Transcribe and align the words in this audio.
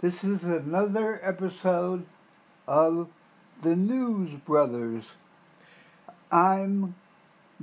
This 0.00 0.22
is 0.22 0.44
another 0.44 1.18
episode 1.24 2.06
of 2.68 3.08
The 3.62 3.74
News 3.74 4.30
Brothers. 4.30 5.10
I'm 6.30 6.94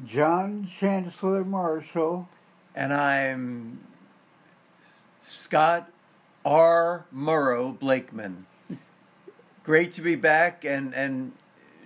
John 0.05 0.67
Chancellor 0.67 1.45
Marshall. 1.45 2.27
And 2.75 2.93
I'm 2.93 3.79
Scott 5.21 5.89
R. 6.43 7.05
Murrow 7.15 7.79
Blakeman. 7.79 8.47
Great 9.63 9.93
to 9.93 10.01
be 10.01 10.15
back, 10.15 10.65
and, 10.65 10.93
and 10.93 11.31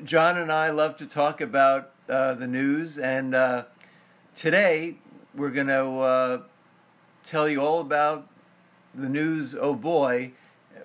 John 0.04 0.36
and 0.36 0.52
I 0.52 0.72
love 0.72 0.98
to 0.98 1.06
talk 1.06 1.42
about 1.42 1.92
uh, 2.10 2.34
the 2.34 2.48
news. 2.48 2.98
And 2.98 3.36
uh, 3.36 3.66
today 4.34 4.98
we're 5.36 5.52
going 5.52 5.68
to 5.68 5.86
uh, 6.00 6.42
tell 7.24 7.48
you 7.48 7.62
all 7.62 7.82
about 7.82 8.28
the 8.96 9.10
news, 9.10 9.56
oh 9.56 9.76
boy, 9.76 10.32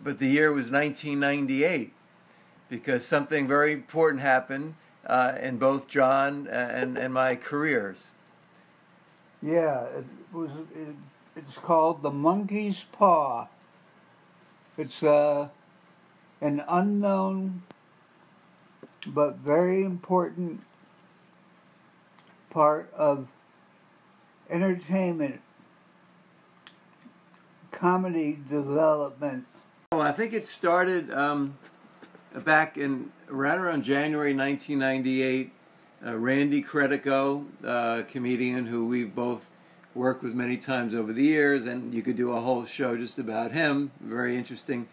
but 0.04 0.18
the 0.18 0.28
year 0.28 0.52
was 0.52 0.70
1998 0.70 1.92
because 2.68 3.04
something 3.04 3.48
very 3.48 3.72
important 3.72 4.22
happened 4.22 4.74
uh, 5.06 5.36
in 5.40 5.56
both 5.56 5.88
John 5.88 6.46
and, 6.46 6.96
and 6.96 7.12
my 7.12 7.34
careers. 7.34 8.12
Yeah, 9.42 9.84
it 9.84 10.04
was. 10.32 10.50
It, 10.74 10.94
it's 11.36 11.58
called 11.58 12.02
The 12.02 12.10
Monkey's 12.10 12.84
Paw. 12.92 13.48
It's 14.78 15.02
uh, 15.02 15.48
an 16.40 16.62
unknown 16.68 17.62
but 19.06 19.36
very 19.36 19.84
important 19.84 20.60
part 22.50 22.92
of 22.96 23.28
entertainment 24.48 25.40
comedy 27.72 28.38
development. 28.48 29.44
Well, 29.94 30.02
I 30.02 30.10
think 30.10 30.32
it 30.32 30.44
started 30.44 31.12
um, 31.12 31.56
back 32.34 32.76
in 32.76 33.12
right 33.28 33.56
around 33.56 33.84
January 33.84 34.34
1998. 34.34 35.52
Uh, 36.04 36.18
Randy 36.18 36.64
Credico, 36.64 37.44
uh, 37.64 38.02
comedian 38.08 38.66
who 38.66 38.86
we've 38.86 39.14
both 39.14 39.48
worked 39.94 40.24
with 40.24 40.34
many 40.34 40.56
times 40.56 40.96
over 40.96 41.12
the 41.12 41.22
years, 41.22 41.66
and 41.66 41.94
you 41.94 42.02
could 42.02 42.16
do 42.16 42.32
a 42.32 42.40
whole 42.40 42.64
show 42.64 42.96
just 42.96 43.20
about 43.20 43.52
him. 43.52 43.92
Very 44.00 44.36
interesting 44.36 44.88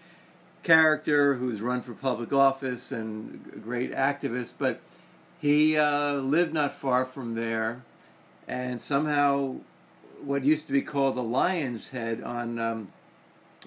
character 0.61 1.33
who's 1.33 1.61
run 1.61 1.81
for 1.81 1.95
public 1.95 2.31
office 2.31 2.91
and 2.91 3.52
a 3.55 3.57
great 3.57 3.91
activist, 3.91 4.53
but 4.59 4.81
he 5.39 5.79
uh, 5.79 6.13
lived 6.13 6.53
not 6.53 6.73
far 6.73 7.05
from 7.05 7.33
there, 7.33 7.81
and 8.47 8.79
somehow 8.79 9.55
what 10.23 10.44
used 10.44 10.67
to 10.67 10.73
be 10.73 10.83
called 10.83 11.16
the 11.16 11.23
Lion's 11.23 11.89
Head 11.89 12.22
on 12.22 12.59
um, 12.59 12.89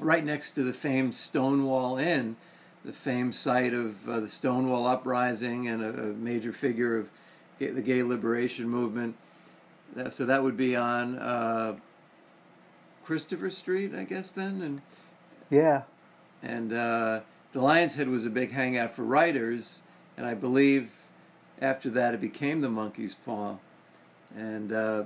right 0.00 0.24
next 0.24 0.52
to 0.52 0.62
the 0.62 0.72
famed 0.72 1.14
Stonewall 1.14 1.98
Inn, 1.98 2.36
the 2.84 2.92
famed 2.92 3.34
site 3.34 3.72
of 3.72 4.08
uh, 4.08 4.20
the 4.20 4.28
Stonewall 4.28 4.86
Uprising 4.86 5.68
and 5.68 5.82
a, 5.82 5.88
a, 5.88 6.06
major 6.12 6.52
figure 6.52 6.98
of 6.98 7.10
the 7.58 7.80
gay 7.80 8.02
liberation 8.02 8.68
movement. 8.68 9.16
So 10.10 10.24
that 10.26 10.42
would 10.42 10.56
be 10.56 10.74
on 10.74 11.18
uh, 11.18 11.76
Christopher 13.04 13.50
Street, 13.50 13.94
I 13.94 14.04
guess. 14.04 14.30
Then 14.30 14.60
and 14.60 14.82
yeah, 15.50 15.82
and 16.42 16.72
uh, 16.72 17.20
the 17.52 17.60
Lion's 17.60 17.94
Head 17.94 18.08
was 18.08 18.26
a 18.26 18.30
big 18.30 18.50
hangout 18.52 18.92
for 18.92 19.04
writers, 19.04 19.82
and 20.16 20.26
I 20.26 20.34
believe 20.34 20.90
after 21.60 21.90
that 21.90 22.14
it 22.14 22.20
became 22.20 22.60
the 22.60 22.68
Monkey's 22.68 23.14
Paw, 23.14 23.58
and 24.36 24.72
uh, 24.72 25.04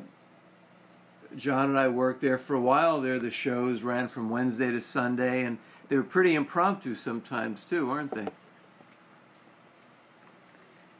John 1.37 1.71
and 1.71 1.79
I 1.79 1.89
worked 1.89 2.21
there 2.21 2.39
for 2.39 2.55
a 2.55 2.61
while. 2.61 3.01
There, 3.01 3.19
the 3.19 3.31
shows 3.31 3.83
ran 3.83 4.09
from 4.09 4.31
Wednesday 4.31 4.71
to 4.71 4.81
Sunday, 4.81 5.45
and 5.45 5.59
they 5.89 5.97
were 5.97 6.03
pretty 6.03 6.35
impromptu 6.35 6.95
sometimes 6.95 7.65
too, 7.65 7.87
weren't 7.87 8.15
they? 8.15 8.29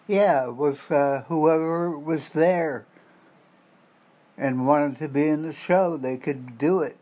Yeah, 0.07 0.49
it 0.49 0.57
was 0.57 0.91
uh, 0.91 1.25
whoever 1.29 1.91
was 1.99 2.31
there 2.31 2.87
and 4.39 4.67
wanted 4.67 4.99
to 4.99 5.09
be 5.09 5.27
in 5.29 5.43
the 5.43 5.53
show, 5.53 5.97
they 5.97 6.17
could 6.17 6.57
do 6.57 6.81
it. 6.81 6.97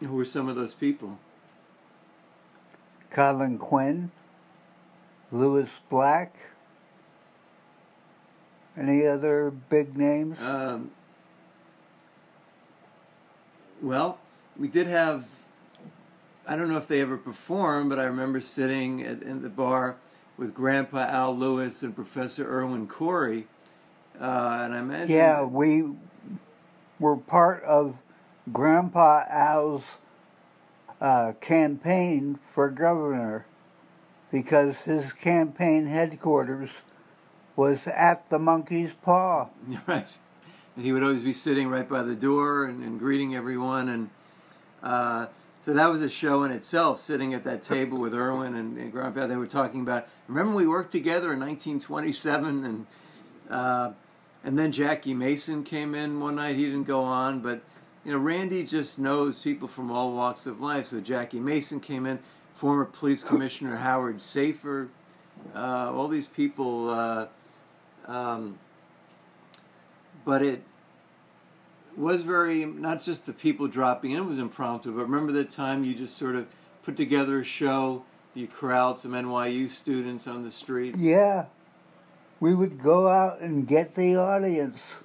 Who 0.00 0.14
were 0.14 0.24
some 0.24 0.48
of 0.48 0.56
those 0.56 0.74
people? 0.74 1.18
Colin 3.10 3.58
Quinn, 3.58 4.10
Lewis 5.30 5.80
Black, 5.90 6.50
any 8.76 9.06
other 9.06 9.50
big 9.50 9.96
names? 9.96 10.40
Um, 10.40 10.92
well, 13.82 14.18
we 14.56 14.68
did 14.68 14.86
have. 14.86 15.26
I 16.46 16.56
don't 16.56 16.68
know 16.68 16.76
if 16.76 16.88
they 16.88 17.00
ever 17.00 17.18
performed, 17.18 17.90
but 17.90 17.98
I 17.98 18.04
remember 18.04 18.40
sitting 18.40 19.02
at, 19.02 19.22
in 19.22 19.42
the 19.42 19.48
bar 19.48 19.96
with 20.36 20.54
Grandpa 20.54 20.98
Al 20.98 21.36
Lewis 21.36 21.82
and 21.82 21.94
Professor 21.94 22.48
Irwin 22.48 22.88
Corey, 22.88 23.46
uh, 24.20 24.60
and 24.62 24.74
I 24.74 24.78
imagine. 24.78 25.14
Yeah, 25.14 25.44
we 25.44 25.92
were 26.98 27.16
part 27.16 27.62
of 27.64 27.96
Grandpa 28.52 29.22
Al's 29.30 29.98
uh, 31.00 31.32
campaign 31.40 32.38
for 32.46 32.70
governor 32.70 33.46
because 34.30 34.82
his 34.82 35.12
campaign 35.12 35.86
headquarters 35.86 36.70
was 37.54 37.86
at 37.86 38.30
the 38.30 38.38
monkey's 38.38 38.92
paw. 38.94 39.48
Right 39.86 40.06
and 40.76 40.84
he 40.84 40.92
would 40.92 41.02
always 41.02 41.22
be 41.22 41.32
sitting 41.32 41.68
right 41.68 41.88
by 41.88 42.02
the 42.02 42.14
door 42.14 42.64
and, 42.64 42.82
and 42.82 42.98
greeting 42.98 43.34
everyone. 43.34 43.88
And 43.88 44.10
uh, 44.82 45.26
so 45.60 45.72
that 45.72 45.90
was 45.90 46.02
a 46.02 46.10
show 46.10 46.42
in 46.44 46.50
itself, 46.50 47.00
sitting 47.00 47.34
at 47.34 47.44
that 47.44 47.62
table 47.62 47.98
with 47.98 48.14
Irwin 48.14 48.54
and, 48.54 48.76
and 48.78 48.90
Grandpa. 48.90 49.26
They 49.26 49.36
were 49.36 49.46
talking 49.46 49.80
about. 49.82 50.08
Remember, 50.26 50.54
we 50.54 50.66
worked 50.66 50.92
together 50.92 51.32
in 51.32 51.40
1927, 51.40 52.64
and 52.64 52.86
uh, 53.50 53.92
and 54.42 54.58
then 54.58 54.72
Jackie 54.72 55.14
Mason 55.14 55.62
came 55.62 55.94
in 55.94 56.18
one 56.18 56.36
night. 56.36 56.56
He 56.56 56.64
didn't 56.64 56.84
go 56.84 57.04
on, 57.04 57.40
but 57.40 57.62
you 58.04 58.10
know, 58.10 58.18
Randy 58.18 58.64
just 58.64 58.98
knows 58.98 59.40
people 59.40 59.68
from 59.68 59.92
all 59.92 60.12
walks 60.12 60.46
of 60.46 60.60
life. 60.60 60.86
So 60.86 61.00
Jackie 61.00 61.38
Mason 61.38 61.78
came 61.78 62.06
in, 62.06 62.18
former 62.54 62.84
police 62.84 63.22
commissioner 63.22 63.76
Howard 63.76 64.18
Safir, 64.18 64.88
uh, 65.54 65.92
all 65.92 66.08
these 66.08 66.26
people. 66.26 66.90
Uh, 66.90 67.26
um, 68.08 68.58
but 70.24 70.42
it 70.42 70.62
was 71.96 72.22
very 72.22 72.64
not 72.64 73.02
just 73.02 73.26
the 73.26 73.32
people 73.32 73.68
dropping 73.68 74.12
in 74.12 74.26
was 74.26 74.38
impromptu, 74.38 74.92
but 74.92 75.02
remember 75.02 75.32
that 75.32 75.50
time 75.50 75.84
you 75.84 75.94
just 75.94 76.16
sort 76.16 76.34
of 76.34 76.46
put 76.82 76.96
together 76.96 77.40
a 77.40 77.44
show, 77.44 78.04
you 78.34 78.46
corralled 78.46 78.98
some 78.98 79.12
NYU 79.12 79.68
students 79.70 80.26
on 80.26 80.42
the 80.42 80.50
street. 80.50 80.96
Yeah, 80.96 81.46
we 82.40 82.54
would 82.54 82.82
go 82.82 83.08
out 83.08 83.40
and 83.40 83.66
get 83.66 83.94
the 83.94 84.16
audience. 84.16 85.02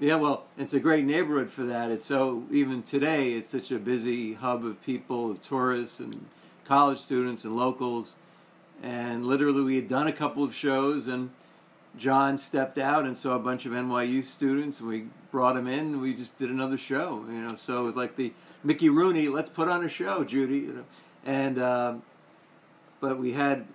Yeah, 0.00 0.16
well, 0.16 0.44
it's 0.58 0.74
a 0.74 0.80
great 0.80 1.04
neighborhood 1.04 1.50
for 1.50 1.64
that. 1.64 1.90
It's 1.90 2.04
so 2.04 2.44
even 2.50 2.82
today, 2.82 3.32
it's 3.32 3.48
such 3.48 3.70
a 3.70 3.78
busy 3.78 4.34
hub 4.34 4.64
of 4.64 4.82
people, 4.82 5.30
of 5.30 5.42
tourists 5.42 6.00
and 6.00 6.26
college 6.64 6.98
students 6.98 7.44
and 7.44 7.56
locals. 7.56 8.16
And 8.82 9.24
literally, 9.24 9.62
we 9.62 9.76
had 9.76 9.88
done 9.88 10.06
a 10.06 10.12
couple 10.12 10.42
of 10.42 10.54
shows 10.54 11.06
and 11.06 11.30
John 11.96 12.38
stepped 12.38 12.78
out 12.78 13.04
and 13.04 13.16
saw 13.16 13.36
a 13.36 13.38
bunch 13.38 13.66
of 13.66 13.72
NYU 13.72 14.24
students, 14.24 14.80
and 14.80 14.88
we 14.88 15.06
brought 15.30 15.56
him 15.56 15.66
in. 15.66 15.78
and 15.78 16.00
We 16.00 16.14
just 16.14 16.36
did 16.36 16.50
another 16.50 16.76
show, 16.76 17.24
you 17.28 17.48
know. 17.48 17.56
So 17.56 17.80
it 17.80 17.84
was 17.84 17.96
like 17.96 18.16
the 18.16 18.32
Mickey 18.64 18.88
Rooney, 18.88 19.28
let's 19.28 19.50
put 19.50 19.68
on 19.68 19.84
a 19.84 19.88
show, 19.88 20.24
Judy, 20.24 20.58
you 20.58 20.72
know. 20.72 20.84
And 21.24 21.58
um, 21.58 22.02
but 23.00 23.18
we 23.18 23.32
had 23.32 23.66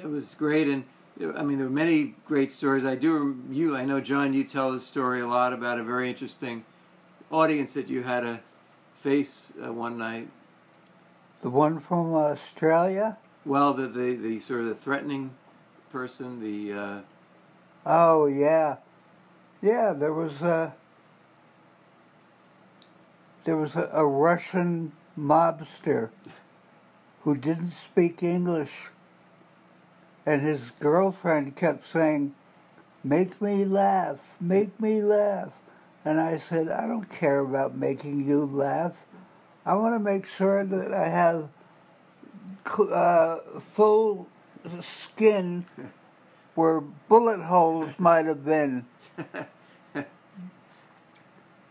it 0.00 0.06
was 0.08 0.34
great, 0.34 0.68
and 0.68 0.84
I 1.36 1.42
mean 1.42 1.58
there 1.58 1.66
were 1.66 1.72
many 1.72 2.14
great 2.26 2.52
stories. 2.52 2.84
I 2.84 2.94
do 2.94 3.42
you, 3.50 3.76
I 3.76 3.84
know 3.84 4.00
John, 4.00 4.34
you 4.34 4.44
tell 4.44 4.72
the 4.72 4.80
story 4.80 5.20
a 5.20 5.26
lot 5.26 5.52
about 5.52 5.78
a 5.78 5.84
very 5.84 6.08
interesting 6.08 6.64
audience 7.30 7.74
that 7.74 7.88
you 7.88 8.02
had 8.02 8.20
to 8.20 8.40
face 8.94 9.52
uh, 9.64 9.72
one 9.72 9.98
night. 9.98 10.28
The 11.40 11.50
one 11.50 11.80
from 11.80 12.14
Australia. 12.14 13.18
Well, 13.44 13.74
the 13.74 13.88
the, 13.88 14.16
the 14.16 14.40
sort 14.40 14.60
of 14.60 14.66
the 14.66 14.74
threatening 14.74 15.32
person, 15.92 16.40
the. 16.40 16.72
Uh... 16.72 17.00
Oh 17.84 18.26
yeah, 18.26 18.76
yeah. 19.60 19.92
There 19.92 20.12
was 20.12 20.40
a 20.40 20.74
there 23.44 23.56
was 23.56 23.76
a, 23.76 23.88
a 23.92 24.06
Russian 24.06 24.92
mobster 25.18 26.10
who 27.20 27.36
didn't 27.36 27.70
speak 27.70 28.22
English, 28.22 28.88
and 30.24 30.40
his 30.40 30.70
girlfriend 30.80 31.54
kept 31.54 31.86
saying, 31.86 32.34
"Make 33.04 33.40
me 33.42 33.64
laugh, 33.64 34.36
make 34.40 34.80
me 34.80 35.02
laugh," 35.02 35.52
and 36.04 36.20
I 36.20 36.38
said, 36.38 36.68
"I 36.68 36.86
don't 36.86 37.10
care 37.10 37.40
about 37.40 37.76
making 37.76 38.26
you 38.26 38.44
laugh. 38.44 39.04
I 39.66 39.74
want 39.74 39.94
to 39.94 40.00
make 40.00 40.26
sure 40.26 40.64
that 40.64 40.92
I 40.94 41.08
have." 41.08 41.48
Uh, 42.64 43.38
full 43.60 44.28
skin 44.82 45.64
where 46.54 46.80
bullet 46.80 47.44
holes 47.44 47.90
might 47.98 48.26
have 48.26 48.44
been. 48.44 48.86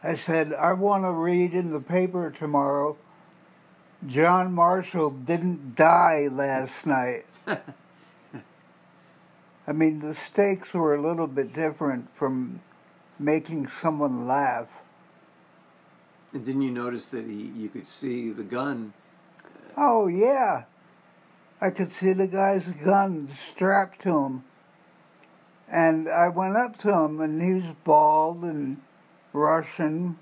I 0.04 0.16
said, 0.16 0.54
I 0.54 0.74
want 0.74 1.04
to 1.04 1.12
read 1.12 1.54
in 1.54 1.72
the 1.72 1.80
paper 1.80 2.32
tomorrow. 2.32 2.98
John 4.06 4.54
Marshall 4.54 5.12
didn't 5.12 5.76
die 5.76 6.28
last 6.32 6.88
night. 6.88 7.26
I 9.68 9.74
mean, 9.74 10.00
the 10.00 10.16
stakes 10.16 10.74
were 10.74 10.96
a 10.96 11.02
little 11.02 11.28
bit 11.28 11.54
different 11.54 12.10
from 12.16 12.62
making 13.20 13.68
someone 13.68 14.26
laugh. 14.26 14.82
And 16.34 16.44
didn't 16.44 16.64
you 16.64 16.72
notice 16.72 17.10
that 17.10 17.26
he, 17.26 17.52
you 17.56 17.70
could 17.70 17.86
see 17.86 18.32
the 18.32 18.44
gun? 18.44 18.94
Oh, 19.78 20.08
yeah. 20.08 20.64
I 21.62 21.70
could 21.70 21.92
see 21.92 22.14
the 22.14 22.28
guy's 22.28 22.68
gun 22.68 23.28
strapped 23.28 24.02
to 24.02 24.18
him. 24.18 24.44
And 25.70 26.10
I 26.10 26.28
went 26.28 26.58
up 26.58 26.80
to 26.80 26.92
him, 26.92 27.22
and 27.22 27.42
he 27.42 27.54
was 27.54 27.76
bald 27.84 28.44
and 28.44 28.82
Russian, 29.32 30.18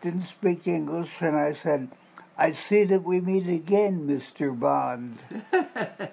didn't 0.00 0.22
speak 0.22 0.66
English, 0.66 1.20
and 1.20 1.36
I 1.36 1.52
said, 1.52 1.90
I 2.36 2.52
see 2.52 2.84
that 2.84 3.04
we 3.04 3.20
meet 3.20 3.46
again, 3.46 4.08
Mr. 4.08 4.58
Bond. 4.58 5.18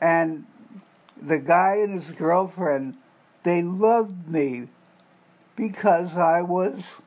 and 0.00 0.44
the 1.20 1.38
guy 1.38 1.76
and 1.78 2.02
his 2.02 2.12
girlfriend, 2.12 2.98
they 3.42 3.62
loved 3.62 4.28
me 4.28 4.68
because 5.56 6.16
I 6.16 6.42
was 6.42 7.00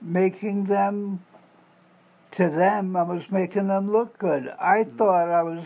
making 0.00 0.64
them, 0.64 1.24
to 2.32 2.48
them, 2.48 2.96
I 2.96 3.02
was 3.02 3.30
making 3.30 3.68
them 3.68 3.90
look 3.90 4.18
good. 4.18 4.48
I 4.60 4.78
mm-hmm. 4.78 4.96
thought 4.96 5.30
I 5.30 5.42
was 5.42 5.64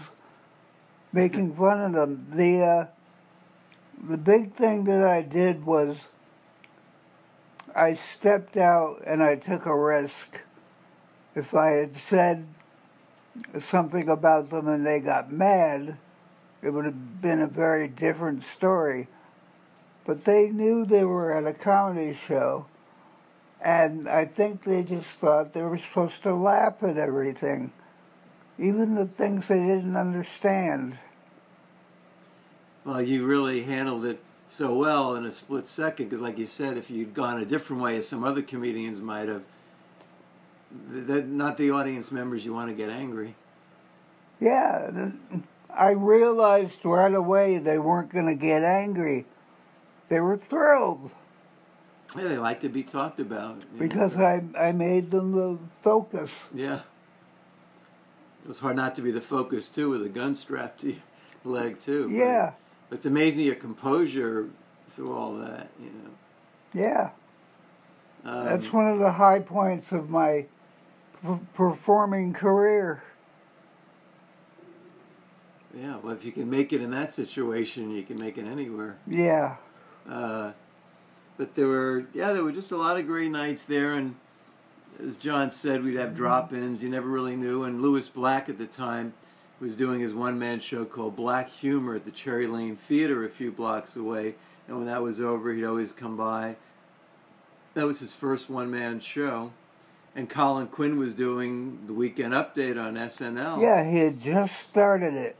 making 1.12 1.54
fun 1.56 1.80
of 1.80 1.92
them. 1.92 2.26
The, 2.30 2.62
uh, 2.62 2.86
the 4.08 4.18
big 4.18 4.52
thing 4.52 4.84
that 4.84 5.06
I 5.06 5.22
did 5.22 5.64
was 5.64 6.08
I 7.74 7.94
stepped 7.94 8.56
out 8.56 9.02
and 9.06 9.22
I 9.22 9.36
took 9.36 9.66
a 9.66 9.78
risk. 9.78 10.42
If 11.34 11.54
I 11.54 11.72
had 11.72 11.94
said 11.94 12.46
something 13.58 14.08
about 14.08 14.48
them 14.50 14.66
and 14.66 14.86
they 14.86 15.00
got 15.00 15.30
mad, 15.30 15.98
it 16.62 16.70
would 16.70 16.86
have 16.86 17.20
been 17.20 17.40
a 17.40 17.46
very 17.46 17.86
different 17.86 18.42
story. 18.42 19.08
But 20.06 20.24
they 20.24 20.50
knew 20.50 20.84
they 20.84 21.04
were 21.04 21.32
at 21.32 21.46
a 21.46 21.52
comedy 21.52 22.14
show, 22.14 22.66
and 23.62 24.08
I 24.08 24.24
think 24.24 24.64
they 24.64 24.84
just 24.84 25.08
thought 25.08 25.52
they 25.52 25.62
were 25.62 25.78
supposed 25.78 26.22
to 26.24 26.34
laugh 26.34 26.82
at 26.82 26.96
everything, 26.96 27.72
even 28.58 28.94
the 28.94 29.06
things 29.06 29.48
they 29.48 29.60
didn't 29.60 29.96
understand. 29.96 30.98
Well, 32.84 33.02
you 33.02 33.26
really 33.26 33.62
handled 33.62 34.04
it 34.04 34.20
so 34.48 34.76
well 34.76 35.16
in 35.16 35.24
a 35.26 35.32
split 35.32 35.66
second 35.66 36.06
because, 36.06 36.20
like 36.20 36.38
you 36.38 36.46
said, 36.46 36.76
if 36.76 36.90
you'd 36.90 37.14
gone 37.14 37.40
a 37.40 37.44
different 37.44 37.82
way, 37.82 37.96
as 37.96 38.08
some 38.08 38.22
other 38.22 38.42
comedians 38.42 39.00
might 39.00 39.28
have, 39.28 39.42
that 40.90 41.26
not 41.26 41.56
the 41.56 41.70
audience 41.70 42.12
members 42.12 42.44
you 42.44 42.52
want 42.52 42.68
to 42.68 42.74
get 42.74 42.90
angry. 42.90 43.34
Yeah, 44.40 45.10
I 45.74 45.90
realized 45.90 46.84
right 46.84 47.12
away 47.12 47.58
they 47.58 47.78
weren't 47.78 48.10
going 48.10 48.26
to 48.26 48.34
get 48.34 48.62
angry. 48.62 49.26
They 50.08 50.20
were 50.20 50.36
thrilled. 50.36 51.12
Yeah, 52.16 52.28
they 52.28 52.38
like 52.38 52.60
to 52.62 52.68
be 52.68 52.82
talked 52.82 53.20
about. 53.20 53.62
Because 53.78 54.16
know. 54.16 54.24
I 54.56 54.68
I 54.68 54.72
made 54.72 55.10
them 55.10 55.32
the 55.32 55.58
focus. 55.80 56.30
Yeah. 56.54 56.80
It 58.44 58.48
was 58.48 58.60
hard 58.60 58.76
not 58.76 58.94
to 58.94 59.02
be 59.02 59.10
the 59.10 59.20
focus 59.20 59.68
too, 59.68 59.90
with 59.90 60.02
a 60.02 60.08
gun 60.08 60.34
strapped 60.34 60.80
to 60.82 60.90
your 60.90 61.02
leg 61.44 61.80
too. 61.80 62.08
Yeah. 62.10 62.52
But 62.88 62.98
it's 62.98 63.06
amazing 63.06 63.44
your 63.44 63.56
composure 63.56 64.48
through 64.88 65.12
all 65.16 65.34
that, 65.38 65.68
you 65.80 65.86
know. 65.86 66.10
Yeah. 66.72 67.10
Um, 68.24 68.44
That's 68.44 68.72
one 68.72 68.86
of 68.86 68.98
the 68.98 69.12
high 69.12 69.40
points 69.40 69.92
of 69.92 70.10
my 70.10 70.46
performing 71.54 72.32
career. 72.32 73.02
Yeah, 75.76 75.98
well, 75.98 76.14
if 76.14 76.24
you 76.24 76.32
can 76.32 76.48
make 76.48 76.72
it 76.72 76.80
in 76.80 76.90
that 76.90 77.12
situation, 77.12 77.90
you 77.90 78.02
can 78.02 78.16
make 78.18 78.38
it 78.38 78.46
anywhere. 78.46 78.96
Yeah. 79.06 79.56
Uh, 80.08 80.52
but 81.36 81.54
there 81.54 81.66
were, 81.66 82.06
yeah, 82.14 82.32
there 82.32 82.44
were 82.44 82.52
just 82.52 82.72
a 82.72 82.76
lot 82.76 82.96
of 82.96 83.06
great 83.06 83.30
nights 83.30 83.64
there, 83.64 83.94
and 83.94 84.16
as 85.02 85.16
John 85.16 85.50
said, 85.50 85.84
we'd 85.84 85.96
have 85.96 86.14
drop-ins. 86.14 86.82
You 86.82 86.88
never 86.88 87.08
really 87.08 87.36
knew. 87.36 87.64
And 87.64 87.82
Lewis 87.82 88.08
Black 88.08 88.48
at 88.48 88.58
the 88.58 88.66
time 88.66 89.14
was 89.60 89.76
doing 89.76 90.00
his 90.00 90.14
one 90.14 90.38
man 90.38 90.60
show 90.60 90.84
called 90.84 91.16
Black 91.16 91.50
Humor 91.50 91.96
at 91.96 92.04
the 92.04 92.10
Cherry 92.10 92.46
Lane 92.46 92.76
Theater 92.76 93.24
a 93.24 93.28
few 93.28 93.50
blocks 93.50 93.96
away. 93.96 94.34
And 94.66 94.78
when 94.78 94.86
that 94.86 95.02
was 95.02 95.20
over, 95.20 95.52
he'd 95.52 95.64
always 95.64 95.92
come 95.92 96.16
by. 96.16 96.56
That 97.74 97.86
was 97.86 98.00
his 98.00 98.12
first 98.12 98.48
one 98.48 98.70
man 98.70 99.00
show. 99.00 99.52
And 100.14 100.30
Colin 100.30 100.68
Quinn 100.68 100.98
was 100.98 101.14
doing 101.14 101.86
the 101.86 101.92
weekend 101.92 102.32
update 102.32 102.82
on 102.82 102.94
SNL. 102.94 103.60
Yeah, 103.60 103.88
he 103.88 103.98
had 103.98 104.18
just 104.18 104.58
started 104.58 105.12
it. 105.12 105.36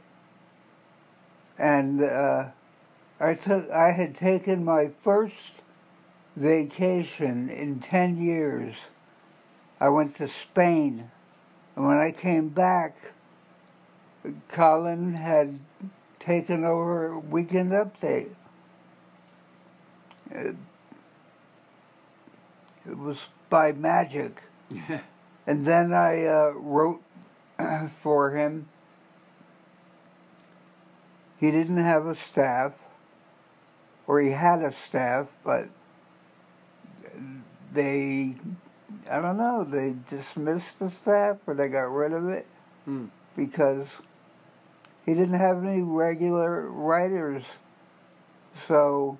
And 1.57 2.03
uh, 2.03 2.49
I 3.19 3.33
took 3.33 3.67
I 3.71 3.91
had 3.91 4.15
taken 4.15 4.63
my 4.63 4.89
first 4.89 5.53
vacation 6.37 7.49
in 7.49 7.79
10 7.79 8.21
years. 8.21 8.89
I 9.79 9.89
went 9.89 10.15
to 10.17 10.27
Spain. 10.27 11.09
And 11.75 11.85
when 11.85 11.97
I 11.97 12.11
came 12.11 12.49
back, 12.49 12.95
Colin 14.47 15.15
had 15.15 15.59
taken 16.19 16.63
over 16.63 17.17
Weekend 17.17 17.71
Update. 17.71 18.35
It, 20.29 20.55
it 22.87 22.97
was 22.97 23.27
by 23.49 23.71
magic. 23.71 24.43
and 25.47 25.65
then 25.65 25.91
I 25.91 26.25
uh, 26.25 26.51
wrote 26.55 27.01
for 28.01 28.31
him. 28.31 28.67
He 31.39 31.51
didn't 31.51 31.77
have 31.77 32.05
a 32.05 32.15
staff, 32.15 32.73
or 34.05 34.19
he 34.21 34.31
had 34.31 34.61
a 34.61 34.71
staff, 34.71 35.27
but 35.43 35.69
they, 37.77 38.33
I 39.09 39.21
don't 39.21 39.37
know, 39.37 39.63
they 39.63 39.95
dismissed 40.09 40.79
the 40.79 40.89
staff 40.89 41.37
or 41.45 41.53
they 41.53 41.69
got 41.69 41.91
rid 41.93 42.11
of 42.11 42.27
it 42.27 42.47
mm. 42.89 43.09
because 43.35 43.87
he 45.05 45.13
didn't 45.13 45.35
have 45.35 45.63
any 45.63 45.83
regular 45.83 46.61
writers. 46.63 47.43
So 48.67 49.19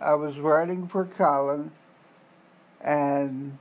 I 0.00 0.14
was 0.14 0.38
writing 0.38 0.88
for 0.88 1.04
Colin, 1.04 1.72
and 2.80 3.58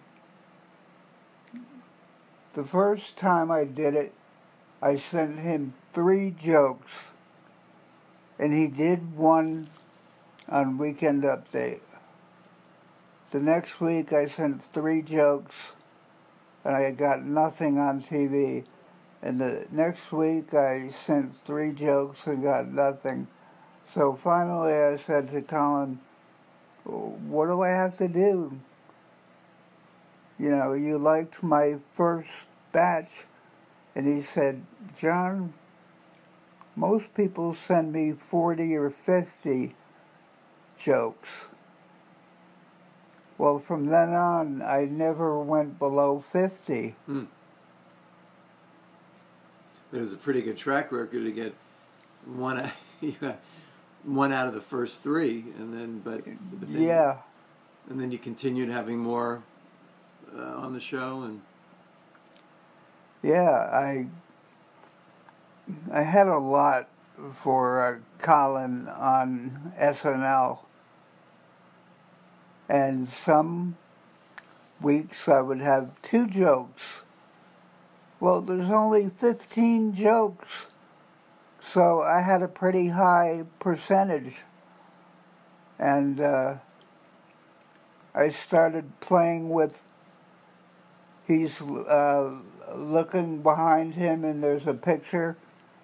the 2.54 2.64
first 2.64 3.18
time 3.18 3.52
I 3.52 3.66
did 3.66 3.94
it, 3.94 4.14
I 4.82 4.98
sent 4.98 5.40
him 5.40 5.74
three 5.92 6.32
jokes, 6.32 7.10
and 8.40 8.54
he 8.54 8.68
did 8.68 9.18
one 9.18 9.70
on 10.48 10.78
Weekend 10.78 11.24
Update. 11.24 11.82
The 13.34 13.40
next 13.40 13.82
week, 13.82 14.14
I 14.14 14.28
sent 14.28 14.62
three 14.62 15.02
jokes, 15.02 15.74
and 16.64 16.76
I 16.76 16.92
got 16.92 17.24
nothing 17.24 17.80
on 17.80 18.00
TV. 18.00 18.64
And 19.24 19.42
the 19.42 19.66
next 19.72 20.12
week 20.12 20.54
I 20.54 20.90
sent 20.90 21.36
three 21.36 21.74
jokes 21.74 22.28
and 22.28 22.44
got 22.44 22.68
nothing. 22.68 23.28
So 23.92 24.14
finally 24.24 24.74
I 24.74 24.98
said 24.98 25.32
to 25.32 25.42
Colin, 25.42 26.00
what 26.84 27.48
do 27.48 27.64
I 27.64 27.70
have 27.70 27.98
to 27.98 28.08
do? 28.08 28.60
You 30.38 30.52
know, 30.52 30.74
you 30.74 31.00
liked 31.00 31.42
my 31.42 31.78
first 31.94 32.46
batch. 32.72 33.26
And 33.96 34.06
he 34.06 34.22
said, 34.22 34.64
John, 34.96 35.56
most 36.76 37.12
people 37.16 37.56
send 37.56 37.94
me 37.94 38.12
40 38.12 38.76
or 38.76 38.92
50 38.92 39.74
jokes. 40.78 41.48
Well, 43.38 43.60
from 43.60 43.88
then 43.88 44.10
on, 44.10 44.62
I 44.62 44.86
never 44.86 45.40
went 45.40 45.80
below 45.80 46.20
50. 46.20 46.96
Hmm. 47.06 47.24
It 49.92 50.00
was 50.00 50.14
a 50.14 50.18
pretty 50.18 50.42
good 50.42 50.58
track 50.58 50.92
record 50.92 51.24
to 51.24 51.32
get 51.32 51.54
one 52.26 52.72
one 54.04 54.34
out 54.34 54.48
of 54.48 54.54
the 54.54 54.62
first 54.62 55.02
three, 55.02 55.46
and 55.58 55.74
then 55.74 56.00
but, 56.00 56.24
but 56.26 56.68
then, 56.68 56.82
yeah, 56.82 57.18
and 57.90 58.00
then 58.00 58.12
you 58.12 58.18
continued 58.18 58.70
having 58.70 58.98
more 58.98 59.44
uh, 60.36 60.42
on 60.42 60.74
the 60.74 60.80
show, 60.80 61.22
and 61.22 61.42
yeah, 63.22 63.70
I 63.72 64.08
I 65.94 66.02
had 66.02 66.28
a 66.28 66.38
lot 66.38 66.88
for 67.32 67.82
uh, 67.82 68.00
Colin 68.20 68.88
on 68.88 69.74
SNL, 69.80 70.60
and 72.70 73.08
some 73.08 73.78
weeks 74.82 75.28
I 75.28 75.42
would 75.42 75.62
have 75.62 76.02
two 76.02 76.28
jokes 76.28 77.04
well, 78.24 78.40
there's 78.40 78.70
only 78.70 79.10
15 79.10 79.94
jokes, 79.94 80.68
so 81.60 82.02
I 82.02 82.22
had 82.22 82.42
a 82.42 82.48
pretty 82.48 82.88
high 82.88 83.44
percentage. 83.60 84.44
and 85.78 86.22
uh, 86.22 86.56
I 88.16 88.30
started 88.30 88.98
playing 89.02 89.50
with. 89.50 89.84
He's 91.28 91.62
uh, 91.62 92.40
looking 92.74 93.42
behind 93.44 93.96
him, 93.96 94.24
and 94.24 94.42
there's 94.42 94.68
a 94.68 94.74
picture, 94.74 95.36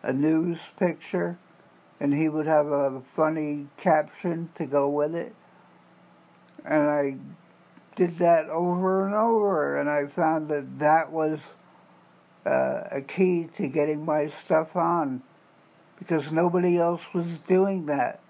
a 0.02 0.14
news 0.14 0.60
picture, 0.78 1.38
and 2.00 2.14
he 2.14 2.30
would 2.30 2.46
have 2.46 2.68
a 2.68 3.02
funny 3.02 3.68
caption 3.76 4.48
to 4.56 4.66
go 4.66 4.88
with 4.88 5.14
it. 5.14 5.36
And 6.66 6.90
I 6.90 7.18
did 7.96 8.12
that 8.14 8.50
over 8.50 9.06
and 9.06 9.16
over, 9.16 9.80
and 9.80 9.90
I 9.90 10.06
found 10.06 10.48
that 10.50 10.80
that 10.80 11.12
was 11.12 11.40
uh, 12.46 12.84
a 12.92 13.02
key 13.02 13.50
to 13.56 13.68
getting 13.68 14.06
my 14.06 14.28
stuff 14.28 14.76
on 14.76 15.22
because 15.98 16.32
nobody 16.32 16.78
else 16.78 17.14
was 17.14 17.40
doing 17.40 17.86
that. 17.88 18.22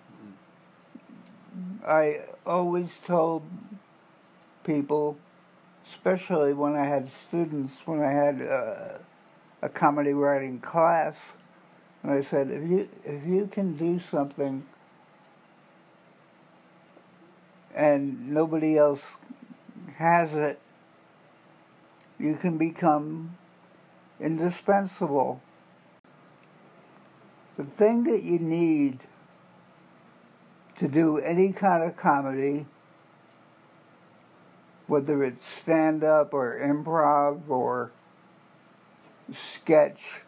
I 1.87 2.21
always 2.45 2.99
told 3.05 3.43
people, 4.63 5.17
especially 5.85 6.53
when 6.53 6.75
I 6.75 6.85
had 6.85 7.11
students, 7.11 7.75
when 7.85 8.01
I 8.01 8.11
had 8.11 8.41
uh, 8.41 8.97
a 9.61 9.69
comedy 9.69 10.13
writing 10.13 10.59
class, 10.59 11.33
and 12.01 12.11
I 12.11 12.21
said, 12.21 12.49
if 12.49 12.69
you 12.69 12.89
if 13.05 13.25
you 13.25 13.47
can 13.51 13.75
do 13.75 13.99
something 13.99 14.65
and 17.79 18.29
nobody 18.29 18.77
else 18.77 19.15
has 19.95 20.33
it, 20.35 20.59
you 22.19 22.35
can 22.35 22.57
become 22.57 23.37
indispensable. 24.19 25.41
The 27.55 27.63
thing 27.63 28.03
that 28.03 28.21
you 28.21 28.37
need 28.37 28.99
to 30.75 30.89
do 30.89 31.19
any 31.19 31.53
kind 31.53 31.81
of 31.81 31.95
comedy, 31.95 32.65
whether 34.87 35.23
it's 35.23 35.45
stand 35.45 36.03
up 36.03 36.33
or 36.33 36.59
improv 36.59 37.47
or 37.47 37.91
sketch, 39.33 40.23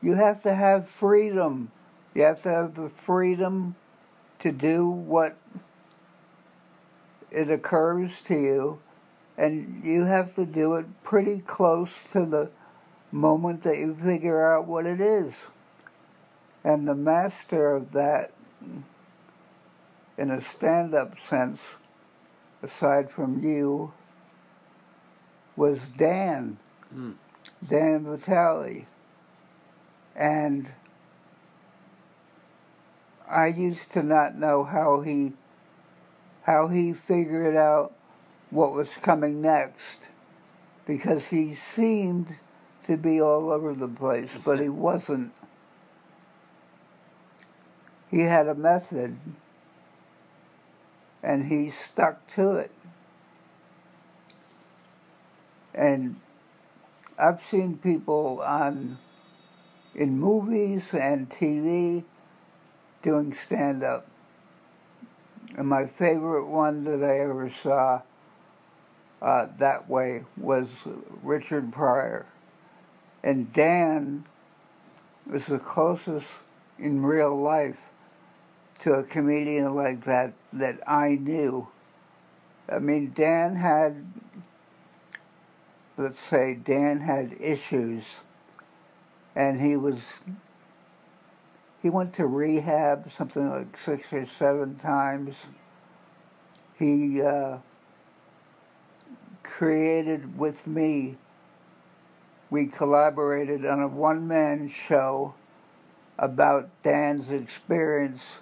you 0.00 0.14
have 0.14 0.44
to 0.44 0.54
have 0.54 0.88
freedom. 0.88 1.72
You 2.14 2.22
have 2.22 2.44
to 2.44 2.50
have 2.50 2.76
the 2.76 2.90
freedom 3.04 3.74
to 4.38 4.52
do 4.52 4.86
what 4.88 5.36
it 7.34 7.50
occurs 7.50 8.20
to 8.22 8.34
you, 8.34 8.80
and 9.36 9.84
you 9.84 10.04
have 10.04 10.34
to 10.36 10.46
do 10.46 10.74
it 10.74 10.86
pretty 11.02 11.40
close 11.40 12.04
to 12.12 12.24
the 12.24 12.50
moment 13.10 13.62
that 13.62 13.78
you 13.78 13.94
figure 13.94 14.52
out 14.52 14.66
what 14.66 14.86
it 14.86 15.00
is. 15.00 15.46
And 16.62 16.86
the 16.88 16.94
master 16.94 17.74
of 17.74 17.92
that, 17.92 18.32
in 20.16 20.30
a 20.30 20.40
stand 20.40 20.94
up 20.94 21.18
sense, 21.18 21.60
aside 22.62 23.10
from 23.10 23.42
you, 23.42 23.92
was 25.56 25.88
Dan, 25.88 26.58
Mm. 26.94 27.14
Dan 27.66 28.04
Vitale. 28.04 28.86
And 30.14 30.74
I 33.28 33.48
used 33.48 33.90
to 33.92 34.02
not 34.02 34.36
know 34.36 34.64
how 34.64 35.00
he 35.00 35.32
how 36.44 36.68
he 36.68 36.92
figured 36.92 37.56
out 37.56 37.92
what 38.50 38.72
was 38.72 38.96
coming 38.96 39.40
next 39.40 40.08
because 40.86 41.28
he 41.28 41.54
seemed 41.54 42.38
to 42.86 42.96
be 42.96 43.20
all 43.20 43.50
over 43.50 43.74
the 43.74 43.88
place, 43.88 44.38
but 44.44 44.60
he 44.60 44.68
wasn't. 44.68 45.32
He 48.10 48.20
had 48.20 48.46
a 48.46 48.54
method 48.54 49.18
and 51.22 51.46
he 51.46 51.70
stuck 51.70 52.26
to 52.28 52.52
it. 52.52 52.70
And 55.74 56.20
I've 57.18 57.42
seen 57.42 57.78
people 57.78 58.40
on 58.42 58.98
in 59.94 60.18
movies 60.18 60.92
and 60.92 61.30
TV 61.30 62.04
doing 63.02 63.32
stand 63.32 63.82
up. 63.82 64.06
And 65.56 65.68
my 65.68 65.86
favorite 65.86 66.46
one 66.46 66.84
that 66.84 67.02
I 67.02 67.20
ever 67.20 67.48
saw 67.48 68.02
uh, 69.22 69.46
that 69.58 69.88
way 69.88 70.24
was 70.36 70.68
Richard 71.22 71.72
Pryor. 71.72 72.26
And 73.22 73.52
Dan 73.52 74.24
was 75.26 75.46
the 75.46 75.58
closest 75.58 76.28
in 76.78 77.02
real 77.02 77.34
life 77.40 77.78
to 78.80 78.92
a 78.92 79.02
comedian 79.02 79.74
like 79.74 80.02
that 80.02 80.34
that 80.52 80.78
I 80.86 81.16
knew. 81.16 81.68
I 82.68 82.78
mean, 82.78 83.12
Dan 83.14 83.56
had, 83.56 84.04
let's 85.96 86.18
say, 86.18 86.54
Dan 86.54 87.00
had 87.00 87.34
issues, 87.40 88.22
and 89.36 89.60
he 89.60 89.76
was, 89.76 90.20
he 91.84 91.90
went 91.90 92.14
to 92.14 92.26
rehab 92.26 93.10
something 93.10 93.46
like 93.46 93.76
six 93.76 94.10
or 94.14 94.24
seven 94.24 94.74
times. 94.74 95.48
He 96.78 97.20
uh, 97.20 97.58
created 99.42 100.38
with 100.38 100.66
me, 100.66 101.18
we 102.48 102.68
collaborated 102.68 103.66
on 103.66 103.82
a 103.82 103.86
one 103.86 104.26
man 104.26 104.66
show 104.66 105.34
about 106.18 106.70
Dan's 106.82 107.30
experience 107.30 108.40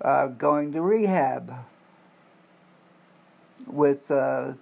uh, 0.00 0.26
going 0.26 0.72
to 0.72 0.82
rehab 0.82 1.54
with 3.64 4.10
uh, 4.10 4.54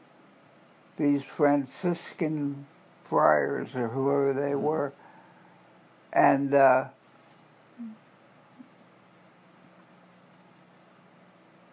these 0.98 1.24
Franciscan 1.24 2.66
friars 3.02 3.74
or 3.74 3.88
whoever 3.88 4.34
they 4.34 4.54
were. 4.54 4.92
And 6.12 6.52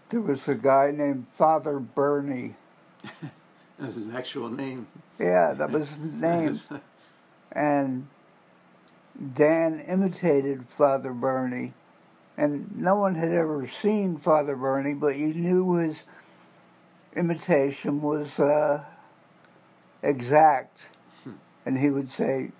there 0.09 0.21
was 0.21 0.47
a 0.47 0.55
guy 0.55 0.91
named 0.91 1.27
Father 1.27 1.79
Bernie. 1.79 2.55
That 3.77 3.85
was 3.87 3.95
his 3.95 4.09
actual 4.09 4.49
name. 4.49 4.87
Yeah, 5.19 5.53
that 5.53 5.71
was 5.71 5.97
his 5.97 5.99
name. 6.21 6.59
and 7.51 8.07
Dan 9.33 9.79
imitated 9.81 10.65
Father 10.69 11.13
Bernie. 11.13 11.73
And 12.37 12.77
no 12.77 12.95
one 12.95 13.15
had 13.15 13.31
ever 13.31 13.67
seen 13.67 14.17
Father 14.17 14.55
Bernie, 14.55 14.93
but 14.93 15.17
you 15.17 15.33
knew 15.33 15.75
his 15.75 16.03
imitation 17.15 18.01
was 18.01 18.39
uh, 18.39 18.85
exact. 20.03 20.91
And 21.65 21.79
he 21.79 21.89
would 21.89 22.09
say, 22.09 22.51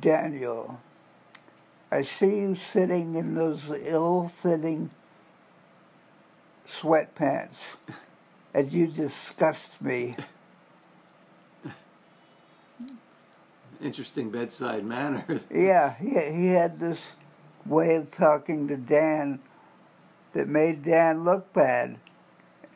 Daniel, 0.00 0.80
I 1.90 2.02
see 2.02 2.38
you 2.40 2.54
sitting 2.54 3.16
in 3.16 3.34
those 3.34 3.70
ill 3.88 4.28
fitting 4.28 4.90
sweatpants, 6.66 7.76
and 8.54 8.72
you 8.72 8.86
disgust 8.86 9.80
me. 9.80 10.16
Interesting 13.82 14.30
bedside 14.30 14.84
manner. 14.84 15.24
Yeah, 15.50 15.94
he, 15.96 16.10
he 16.10 16.46
had 16.48 16.78
this 16.78 17.14
way 17.66 17.96
of 17.96 18.10
talking 18.10 18.68
to 18.68 18.76
Dan 18.76 19.40
that 20.32 20.48
made 20.48 20.82
Dan 20.82 21.24
look 21.24 21.52
bad. 21.52 21.98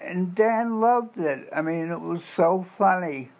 And 0.00 0.34
Dan 0.34 0.80
loved 0.80 1.18
it. 1.18 1.48
I 1.54 1.60
mean, 1.60 1.90
it 1.90 2.00
was 2.00 2.24
so 2.24 2.62
funny. 2.62 3.30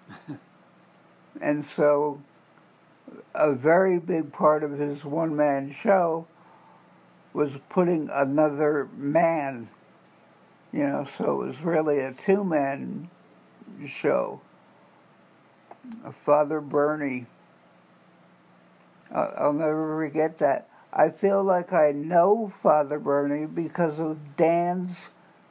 and 1.40 1.64
so, 1.64 2.20
a 3.34 3.52
very 3.52 3.98
big 3.98 4.32
part 4.32 4.64
of 4.64 4.72
his 4.72 5.04
one 5.04 5.36
man 5.36 5.70
show 5.70 6.26
was 7.32 7.58
putting 7.68 8.08
another 8.12 8.88
man, 8.96 9.68
you 10.72 10.84
know, 10.84 11.04
so 11.04 11.42
it 11.42 11.46
was 11.46 11.60
really 11.62 12.00
a 12.00 12.12
two 12.12 12.44
man 12.44 13.08
show. 13.86 14.40
Father 16.12 16.60
Bernie. 16.60 17.26
I'll, 19.10 19.54
never 19.54 19.96
forget 19.96 20.38
that. 20.38 20.68
I 20.92 21.08
feel 21.08 21.42
like 21.42 21.72
I 21.72 21.92
know 21.92 22.48
Father 22.48 22.98
Bernie 22.98 23.46
because 23.46 23.98
of 23.98 24.36
Dan's 24.36 25.10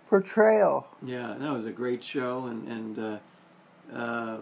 portrayal. 0.10 0.88
Yeah, 1.04 1.36
that 1.40 1.52
was 1.52 1.66
a 1.66 1.72
great 1.72 2.04
show, 2.04 2.46
and 2.46 2.68
and 2.68 3.00
uh, 3.00 3.18
uh, 3.96 4.38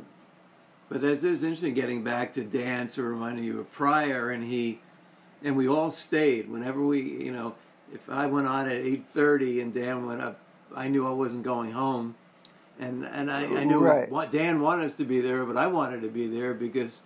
but 0.89 1.03
it's, 1.03 1.23
it's 1.23 1.43
interesting 1.43 1.73
getting 1.73 2.03
back 2.03 2.33
to 2.33 2.43
dance 2.43 2.97
or 2.97 3.09
reminding 3.09 3.45
you 3.45 3.59
of 3.59 3.71
Pryor, 3.71 4.31
and 4.31 4.43
he 4.43 4.79
and 5.43 5.55
we 5.55 5.67
all 5.67 5.91
stayed 5.91 6.49
whenever 6.49 6.81
we, 6.81 7.01
you 7.01 7.31
know, 7.31 7.55
if 7.93 8.09
I 8.09 8.25
went 8.25 8.47
on 8.47 8.65
at 8.67 8.73
eight 8.73 9.05
thirty 9.07 9.61
and 9.61 9.73
Dan 9.73 10.05
went 10.05 10.21
up, 10.21 10.39
I 10.75 10.87
knew 10.87 11.05
I 11.07 11.11
wasn't 11.11 11.43
going 11.43 11.71
home, 11.71 12.15
and 12.79 13.05
and 13.05 13.29
I, 13.31 13.43
I 13.61 13.63
knew 13.65 13.79
Right. 13.79 14.09
what 14.09 14.31
Dan 14.31 14.61
wanted 14.61 14.85
us 14.85 14.95
to 14.95 15.05
be 15.05 15.19
there, 15.21 15.45
but 15.45 15.57
I 15.57 15.67
wanted 15.67 16.01
to 16.03 16.09
be 16.09 16.27
there 16.27 16.53
because, 16.53 17.03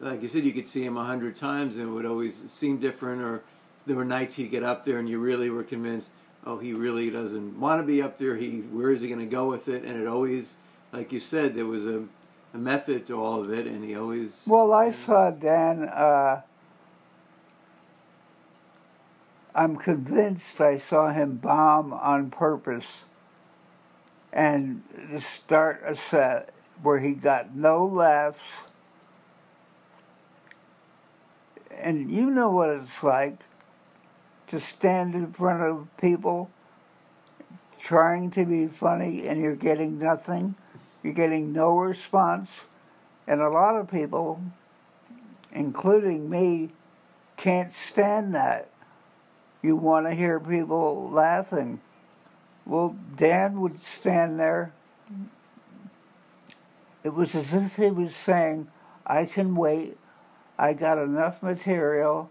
like 0.00 0.22
you 0.22 0.28
said, 0.28 0.44
you 0.44 0.52
could 0.52 0.66
see 0.66 0.84
him 0.84 0.96
a 0.96 1.04
hundred 1.04 1.36
times 1.36 1.76
and 1.76 1.88
it 1.88 1.92
would 1.92 2.06
always 2.06 2.50
seem 2.50 2.78
different, 2.78 3.22
or 3.22 3.42
there 3.86 3.96
were 3.96 4.04
nights 4.04 4.34
he'd 4.36 4.50
get 4.50 4.62
up 4.62 4.84
there 4.84 4.98
and 4.98 5.08
you 5.08 5.18
really 5.18 5.50
were 5.50 5.64
convinced 5.64 6.12
oh, 6.44 6.58
he 6.58 6.72
really 6.72 7.10
doesn't 7.10 7.58
want 7.60 7.80
to 7.80 7.86
be 7.86 8.02
up 8.02 8.18
there. 8.18 8.36
He 8.36 8.60
where 8.62 8.90
is 8.90 9.00
he 9.00 9.08
going 9.08 9.20
to 9.20 9.26
go 9.26 9.48
with 9.48 9.68
it? 9.68 9.84
And 9.84 10.00
it 10.00 10.06
always, 10.06 10.56
like 10.92 11.12
you 11.12 11.20
said, 11.20 11.54
there 11.54 11.66
was 11.66 11.86
a, 11.86 12.02
a 12.54 12.58
method 12.58 13.06
to 13.06 13.14
all 13.14 13.40
of 13.40 13.52
it, 13.52 13.66
and 13.66 13.84
he 13.84 13.94
always. 13.96 14.42
Well, 14.46 14.72
I 14.72 14.90
saw 14.90 15.30
Dan. 15.30 15.84
Uh, 15.84 16.42
I'm 19.54 19.76
convinced 19.76 20.60
I 20.60 20.78
saw 20.78 21.12
him 21.12 21.36
bomb 21.36 21.92
on 21.92 22.30
purpose 22.30 23.04
and 24.32 24.82
start 25.18 25.82
a 25.84 25.94
set 25.94 26.50
where 26.82 27.00
he 27.00 27.12
got 27.12 27.54
no 27.54 27.84
laughs. 27.84 28.64
And 31.70 32.10
you 32.10 32.30
know 32.30 32.50
what 32.50 32.70
it's 32.70 33.02
like 33.02 33.40
to 34.46 34.58
stand 34.58 35.14
in 35.14 35.32
front 35.32 35.62
of 35.62 35.88
people 35.98 36.50
trying 37.78 38.30
to 38.30 38.44
be 38.44 38.68
funny 38.68 39.26
and 39.26 39.40
you're 39.40 39.56
getting 39.56 39.98
nothing. 39.98 40.54
You're 41.02 41.12
getting 41.12 41.52
no 41.52 41.76
response. 41.76 42.62
And 43.26 43.40
a 43.40 43.48
lot 43.48 43.76
of 43.76 43.90
people, 43.90 44.42
including 45.52 46.30
me, 46.30 46.70
can't 47.36 47.72
stand 47.72 48.34
that. 48.34 48.71
You 49.62 49.76
want 49.76 50.06
to 50.06 50.14
hear 50.14 50.40
people 50.40 51.08
laughing. 51.10 51.80
Well, 52.66 52.96
Dan 53.16 53.60
would 53.60 53.82
stand 53.82 54.38
there. 54.38 54.72
It 57.04 57.14
was 57.14 57.34
as 57.34 57.52
if 57.54 57.76
he 57.76 57.86
was 57.86 58.14
saying, 58.14 58.68
I 59.06 59.24
can 59.24 59.54
wait. 59.54 59.96
I 60.58 60.72
got 60.72 60.98
enough 60.98 61.42
material. 61.42 62.30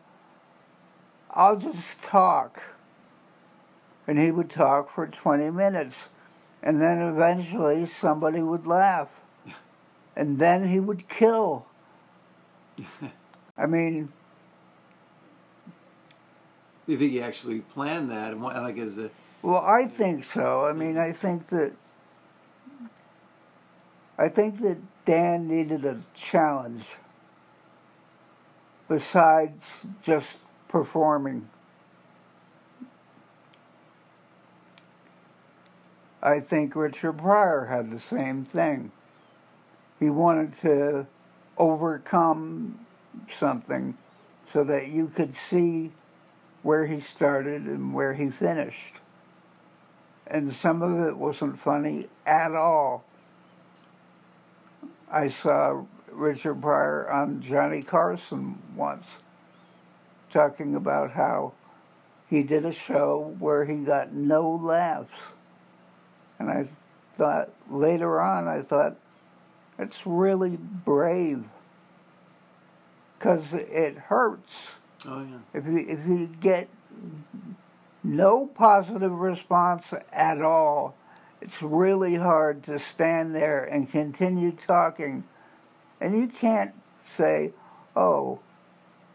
I'll 1.32 1.58
just 1.58 2.04
talk. 2.04 2.62
And 4.08 4.20
he 4.20 4.32
would 4.32 4.50
talk 4.50 4.94
for 4.94 5.08
20 5.08 5.52
minutes. 5.52 6.10
And 6.62 6.82
then 6.82 7.02
eventually 7.02 7.86
somebody 7.86 8.42
would 8.42 8.68
laugh. 8.68 9.22
And 10.16 10.38
then 10.38 10.68
he 10.68 10.80
would 10.80 11.08
kill. 11.08 11.68
I 13.58 13.66
mean, 13.66 14.12
Do 16.86 16.94
you 16.94 16.98
think 16.98 17.12
he 17.12 17.22
actually 17.22 17.60
planned 17.60 18.10
that? 18.10 18.34
And 18.34 18.42
what, 18.42 18.56
like, 18.56 18.78
as 18.78 18.98
a 18.98 19.10
well, 19.42 19.64
I 19.66 19.88
think 19.88 20.26
so. 20.26 20.66
I 20.66 20.74
mean, 20.74 20.98
I 20.98 21.14
think 21.14 21.48
that 21.50 21.74
I 24.18 24.30
think 24.30 24.62
that 24.62 24.78
Dan 25.06 25.48
needed 25.48 25.84
a 25.84 26.02
challenge 26.14 26.86
besides 28.88 29.64
just 30.04 30.38
performing. 30.68 31.50
I 36.22 36.40
think 36.40 36.76
Richard 36.76 37.18
Pryor 37.18 37.66
had 37.66 37.90
the 37.90 38.00
same 38.00 38.46
thing. 38.46 38.92
He 40.00 40.12
wanted 40.12 40.54
to 40.60 41.08
overcome 41.58 42.86
something 43.28 43.98
so 44.46 44.64
that 44.64 44.90
you 44.90 45.08
could 45.08 45.34
see 45.34 45.92
where 46.64 46.86
he 46.86 47.00
started 47.00 47.64
and 47.64 47.94
where 47.94 48.14
he 48.14 48.30
finished. 48.30 48.96
And 50.28 50.54
some 50.54 50.82
of 50.82 51.08
it 51.08 51.18
wasn't 51.18 51.60
funny 51.60 52.08
at 52.26 52.54
all. 52.54 53.04
I 55.12 55.30
saw 55.30 55.84
Richard 56.12 56.62
Pryor 56.62 57.10
on 57.12 57.42
Johnny 57.42 57.82
Carson 57.82 58.62
once 58.76 59.06
talking 60.30 60.76
about 60.76 61.12
how 61.12 61.54
he 62.30 62.44
did 62.44 62.66
a 62.66 62.72
show 62.72 63.36
where 63.40 63.66
he 63.66 63.78
got 63.78 64.14
no 64.14 64.50
laughs. 64.50 65.10
And 66.40 66.50
I 66.50 66.66
thought, 67.16 67.50
later 67.70 68.22
on, 68.22 68.48
I 68.48 68.62
thought, 68.62 68.96
it's 69.78 70.06
really 70.06 70.58
brave. 70.58 71.44
Because 73.18 73.54
it 73.54 73.98
hurts. 73.98 74.70
Oh 75.08 75.22
yeah, 75.22 75.38
If 75.54 75.66
you, 75.66 75.78
if 75.78 76.08
you 76.08 76.30
get 76.40 76.70
no 78.04 78.48
positive 78.48 79.12
response 79.12 79.94
at 80.12 80.42
all, 80.42 80.96
it's 81.42 81.62
really 81.62 82.16
hard 82.16 82.64
to 82.64 82.78
stand 82.80 83.36
there 83.36 83.64
and 83.64 83.92
continue 83.92 84.52
talking. 84.52 85.24
And 86.00 86.18
you 86.18 86.28
can't 86.28 86.74
say, 87.04 87.52
oh, 87.96 88.40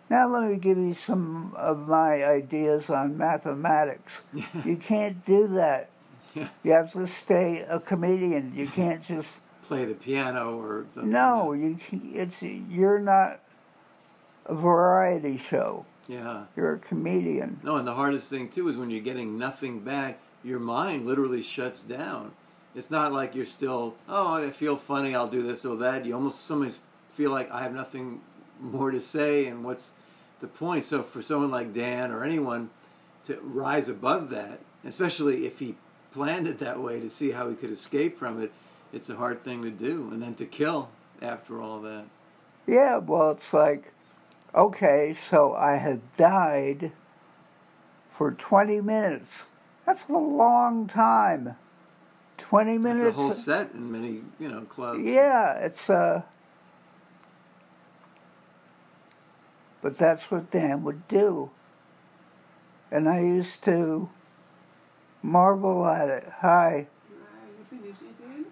now 0.08 0.28
let 0.28 0.48
me 0.48 0.56
give 0.58 0.78
you 0.78 0.94
some 0.94 1.52
of 1.56 1.88
my 1.88 2.24
ideas 2.24 2.90
on 2.90 3.16
mathematics. 3.18 4.22
you 4.64 4.76
can't 4.76 5.24
do 5.24 5.46
that. 5.48 5.90
Yeah. 6.34 6.48
You 6.62 6.72
have 6.72 6.92
to 6.92 7.06
stay 7.06 7.64
a 7.66 7.80
comedian. 7.80 8.52
You 8.54 8.66
can't 8.68 9.02
just 9.02 9.38
play 9.62 9.86
the 9.86 9.94
piano 9.94 10.58
or 10.58 10.84
something. 10.94 11.10
no. 11.10 11.54
You 11.54 11.78
it's 11.90 12.42
you're 12.42 12.98
not 12.98 13.40
a 14.46 14.54
variety 14.54 15.36
show. 15.36 15.84
Yeah. 16.08 16.44
You're 16.56 16.74
a 16.74 16.78
comedian. 16.78 17.60
No, 17.62 17.76
and 17.76 17.86
the 17.86 17.94
hardest 17.94 18.30
thing 18.30 18.48
too 18.48 18.68
is 18.68 18.76
when 18.76 18.90
you're 18.90 19.00
getting 19.00 19.38
nothing 19.38 19.80
back, 19.80 20.18
your 20.44 20.60
mind 20.60 21.06
literally 21.06 21.42
shuts 21.42 21.82
down. 21.82 22.32
It's 22.74 22.90
not 22.90 23.12
like 23.12 23.34
you're 23.34 23.46
still, 23.46 23.94
oh, 24.08 24.34
I 24.34 24.50
feel 24.50 24.76
funny, 24.76 25.14
I'll 25.14 25.28
do 25.28 25.42
this 25.42 25.64
or 25.64 25.76
that. 25.78 26.04
You 26.04 26.14
almost 26.14 26.46
sometimes 26.46 26.80
feel 27.10 27.30
like 27.30 27.50
I 27.50 27.62
have 27.62 27.74
nothing 27.74 28.20
more 28.60 28.90
to 28.90 29.00
say, 29.00 29.46
and 29.46 29.64
what's 29.64 29.94
the 30.40 30.46
point? 30.46 30.84
So 30.84 31.02
for 31.02 31.22
someone 31.22 31.50
like 31.50 31.72
Dan 31.74 32.10
or 32.10 32.22
anyone 32.22 32.70
to 33.24 33.38
rise 33.42 33.88
above 33.88 34.30
that, 34.30 34.60
especially 34.84 35.46
if 35.46 35.58
he 35.58 35.74
planned 36.12 36.46
it 36.46 36.58
that 36.60 36.78
way 36.80 37.00
to 37.00 37.10
see 37.10 37.30
how 37.30 37.48
he 37.48 37.56
could 37.56 37.72
escape 37.72 38.16
from 38.16 38.42
it, 38.42 38.52
it's 38.92 39.10
a 39.10 39.16
hard 39.16 39.42
thing 39.42 39.62
to 39.62 39.70
do. 39.70 40.10
And 40.12 40.22
then 40.22 40.34
to 40.34 40.44
kill 40.44 40.90
after 41.20 41.60
all 41.60 41.80
that. 41.80 42.04
Yeah, 42.66 42.98
well, 42.98 43.30
it's 43.32 43.52
like, 43.52 43.92
okay, 44.54 45.14
so 45.28 45.54
I 45.54 45.76
have 45.76 46.16
died 46.16 46.92
for 48.10 48.32
20 48.32 48.80
minutes. 48.80 49.44
That's 49.84 50.08
a 50.08 50.12
long 50.12 50.86
time. 50.86 51.56
20 52.38 52.78
minutes. 52.78 52.86
It's 52.86 53.16
minutes. 53.16 53.18
a 53.18 53.20
whole 53.20 53.32
set 53.32 53.72
in 53.72 53.92
many, 53.92 54.20
you 54.38 54.48
know, 54.48 54.62
clubs. 54.62 55.00
Yeah, 55.02 55.58
it's 55.58 55.88
uh 55.88 56.22
But 59.86 59.98
that's 59.98 60.32
what 60.32 60.50
Dan 60.50 60.82
would 60.82 61.06
do. 61.06 61.50
And 62.90 63.08
I 63.08 63.20
used 63.20 63.62
to 63.64 64.08
marvel 65.22 65.86
at 65.86 66.08
it. 66.08 66.28
Hi. 66.40 66.48
Are 66.50 66.86
you 67.56 67.64
finished 67.70 68.02
eating? 68.02 68.46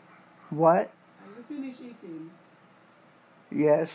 What? 0.50 0.92
Are 0.92 1.36
you 1.36 1.42
finished 1.48 1.80
eating? 1.80 2.30
Yes. 3.50 3.88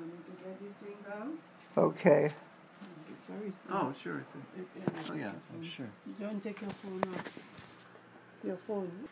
I 0.00 0.24
to 0.24 0.32
get 0.44 0.60
these 0.62 0.72
things 0.72 1.06
out. 1.12 1.28
Okay. 1.84 2.24
Okay, 2.24 3.14
sorry, 3.14 3.50
sir. 3.50 3.64
Oh, 3.70 3.92
sure. 3.92 4.18
it's 4.18 4.32
a- 4.32 4.36
Oh, 4.36 5.02
take 5.12 5.16
yeah, 5.16 5.22
your 5.24 5.32
phone. 5.52 5.62
sure. 5.62 5.86
Don't 6.20 6.42
take 6.42 6.60
your 6.60 6.70
phone 6.70 7.02
off. 7.14 7.24
Your 8.44 8.56
phone. 8.56 9.08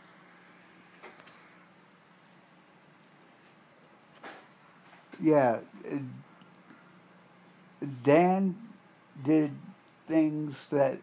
Yeah. 5.20 5.60
uh, 5.90 5.96
Dan 8.04 8.56
did 9.24 9.52
things 10.06 10.66
that 10.68 10.98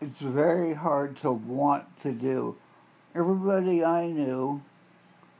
it's 0.00 0.18
very 0.20 0.74
hard 0.74 1.16
to 1.18 1.30
want 1.32 1.96
to 1.98 2.12
do. 2.12 2.56
Everybody 3.14 3.84
I 3.84 4.08
knew 4.08 4.62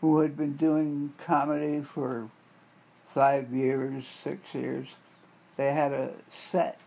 who 0.00 0.20
had 0.20 0.36
been 0.36 0.56
doing 0.56 1.12
comedy 1.18 1.80
for 1.80 2.28
five 3.12 3.52
years, 3.52 4.06
six 4.06 4.54
years, 4.54 4.96
they 5.56 5.72
had 5.72 5.92
a 5.92 6.12
set 6.30 6.78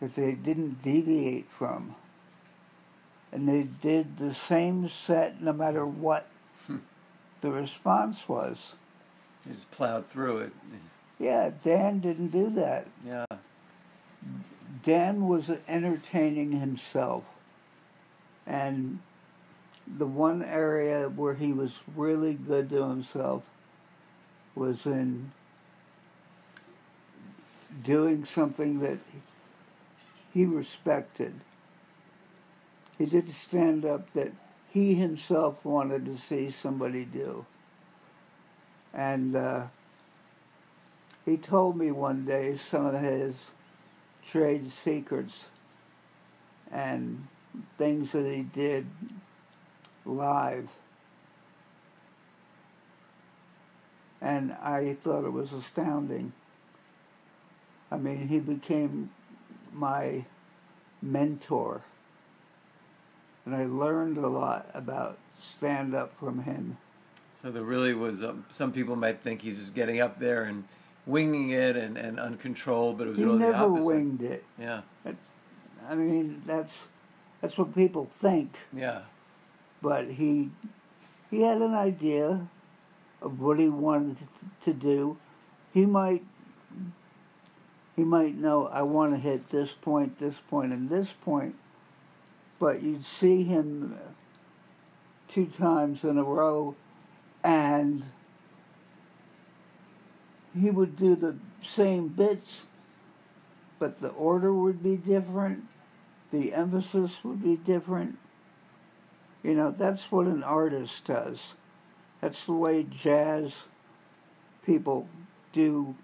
that 0.00 0.14
they 0.14 0.32
didn't 0.32 0.82
deviate 0.82 1.48
from. 1.50 1.94
And 3.30 3.48
they 3.48 3.62
did 3.62 4.18
the 4.18 4.34
same 4.34 4.88
set 4.88 5.40
no 5.40 5.52
matter 5.52 5.86
what 5.86 6.28
hmm. 6.66 6.78
the 7.40 7.50
response 7.50 8.28
was. 8.28 8.74
You 9.46 9.54
just 9.54 9.70
plowed 9.70 10.08
through 10.08 10.38
it. 10.38 10.52
Yeah, 11.18 11.50
Dan 11.62 12.00
didn't 12.00 12.28
do 12.28 12.50
that. 12.50 12.88
Yeah. 13.06 13.24
Dan 14.82 15.28
was 15.28 15.50
entertaining 15.68 16.52
himself. 16.52 17.24
And 18.46 18.98
the 19.86 20.06
one 20.06 20.42
area 20.42 21.08
where 21.08 21.34
he 21.34 21.52
was 21.52 21.78
really 21.96 22.34
good 22.34 22.68
to 22.70 22.88
himself 22.88 23.44
was 24.54 24.86
in 24.86 25.32
doing 27.82 28.24
something 28.24 28.80
that 28.80 28.98
he 30.32 30.44
respected. 30.44 31.34
He 32.98 33.06
did 33.06 33.32
stand 33.32 33.84
up 33.84 34.12
that 34.12 34.32
he 34.70 34.94
himself 34.94 35.64
wanted 35.64 36.04
to 36.06 36.16
see 36.16 36.50
somebody 36.50 37.04
do. 37.04 37.44
And 38.94 39.34
uh, 39.36 39.66
he 41.24 41.36
told 41.36 41.76
me 41.76 41.90
one 41.90 42.24
day 42.24 42.56
some 42.56 42.86
of 42.86 43.00
his 43.00 43.50
trade 44.24 44.70
secrets 44.70 45.44
and 46.70 47.26
things 47.76 48.12
that 48.12 48.30
he 48.30 48.42
did 48.42 48.86
live. 50.04 50.68
And 54.22 54.52
I 54.62 54.94
thought 54.94 55.24
it 55.24 55.32
was 55.32 55.52
astounding. 55.52 56.32
I 57.90 57.96
mean, 57.96 58.28
he 58.28 58.38
became 58.38 59.10
my 59.72 60.24
mentor. 61.02 61.82
And 63.44 63.54
I 63.56 63.64
learned 63.66 64.16
a 64.18 64.28
lot 64.28 64.66
about 64.74 65.18
stand 65.40 65.94
up 65.94 66.16
from 66.18 66.44
him. 66.44 66.76
So 67.42 67.50
there 67.50 67.64
really 67.64 67.92
was. 67.94 68.22
Um, 68.22 68.46
some 68.48 68.70
people 68.72 68.94
might 68.94 69.20
think 69.20 69.42
he's 69.42 69.58
just 69.58 69.74
getting 69.74 70.00
up 70.00 70.18
there 70.20 70.44
and 70.44 70.62
winging 71.04 71.50
it 71.50 71.76
and, 71.76 71.98
and 71.98 72.20
uncontrolled, 72.20 72.98
but 72.98 73.08
it 73.08 73.10
was 73.10 73.18
He 73.18 73.24
really 73.24 73.38
the 73.38 73.50
never 73.50 73.64
opposite. 73.64 73.84
winged 73.84 74.22
it. 74.22 74.44
Yeah, 74.56 74.82
That's, 75.02 75.26
I 75.88 75.96
mean, 75.96 76.42
that's 76.46 76.78
that's 77.40 77.58
what 77.58 77.74
people 77.74 78.04
think. 78.06 78.54
yeah, 78.72 79.00
But 79.82 80.06
he 80.12 80.50
he 81.28 81.40
had 81.42 81.56
an 81.60 81.74
idea 81.74 82.46
of 83.22 83.40
what 83.40 83.58
he 83.58 83.68
wanted 83.68 84.16
to 84.62 84.72
do. 84.72 85.16
He 85.72 85.86
might 85.86 86.24
he 87.96 88.04
might 88.04 88.34
know 88.34 88.68
I 88.68 88.82
want 88.82 89.12
to 89.12 89.18
hit 89.18 89.48
this 89.48 89.70
point, 89.70 90.18
this 90.18 90.36
point, 90.48 90.72
and 90.72 90.88
this 90.88 91.12
point. 91.12 91.54
But 92.58 92.82
you'd 92.82 93.04
see 93.04 93.44
him 93.44 93.98
two 95.28 95.46
times 95.46 96.04
in 96.04 96.16
a 96.16 96.22
row, 96.22 96.74
and 97.44 98.04
he 100.58 100.70
would 100.70 100.96
do 100.96 101.16
the 101.16 101.36
same 101.62 102.08
bits, 102.08 102.62
but 103.78 104.00
the 104.00 104.08
order 104.08 104.52
would 104.52 104.82
be 104.82 104.96
different, 104.96 105.64
the 106.30 106.54
emphasis 106.54 107.24
would 107.24 107.42
be 107.42 107.56
different. 107.56 108.18
You 109.42 109.54
know, 109.54 109.70
that's 109.70 110.10
what 110.12 110.26
an 110.26 110.42
artist 110.42 111.04
does. 111.04 111.38
That's 112.22 112.46
the 112.46 112.52
way 112.52 112.84
jazz 112.84 113.64
people 114.64 115.08
do 115.52 115.94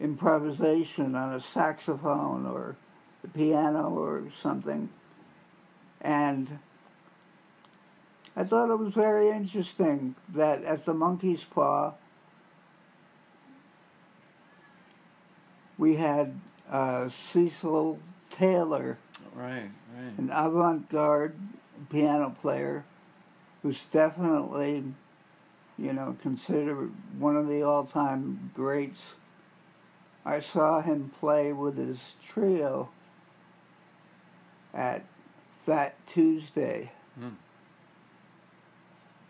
improvisation 0.00 1.14
on 1.14 1.34
a 1.34 1.40
saxophone 1.40 2.46
or 2.46 2.76
the 3.22 3.28
piano 3.28 3.90
or 3.90 4.24
something. 4.38 4.88
And 6.00 6.58
I 8.36 8.44
thought 8.44 8.70
it 8.70 8.78
was 8.78 8.94
very 8.94 9.30
interesting 9.30 10.14
that 10.28 10.62
at 10.62 10.84
the 10.84 10.94
Monkey's 10.94 11.42
Paw, 11.42 11.94
we 15.76 15.96
had 15.96 16.38
uh, 16.70 17.08
Cecil 17.08 17.98
Taylor, 18.30 18.98
right, 19.34 19.70
right. 19.96 20.18
an 20.18 20.30
avant 20.32 20.88
garde 20.88 21.34
piano 21.90 22.34
player 22.40 22.84
who's 23.62 23.84
definitely, 23.86 24.84
you 25.78 25.92
know, 25.92 26.16
considered 26.22 26.92
one 27.18 27.36
of 27.36 27.48
the 27.48 27.62
all 27.62 27.84
time 27.84 28.50
greats. 28.54 29.02
I 30.24 30.40
saw 30.40 30.80
him 30.80 31.12
play 31.20 31.52
with 31.52 31.76
his 31.76 31.98
trio 32.24 32.88
at 34.74 35.04
Fat 35.64 35.94
Tuesday. 36.06 36.92
Hmm. 37.18 37.30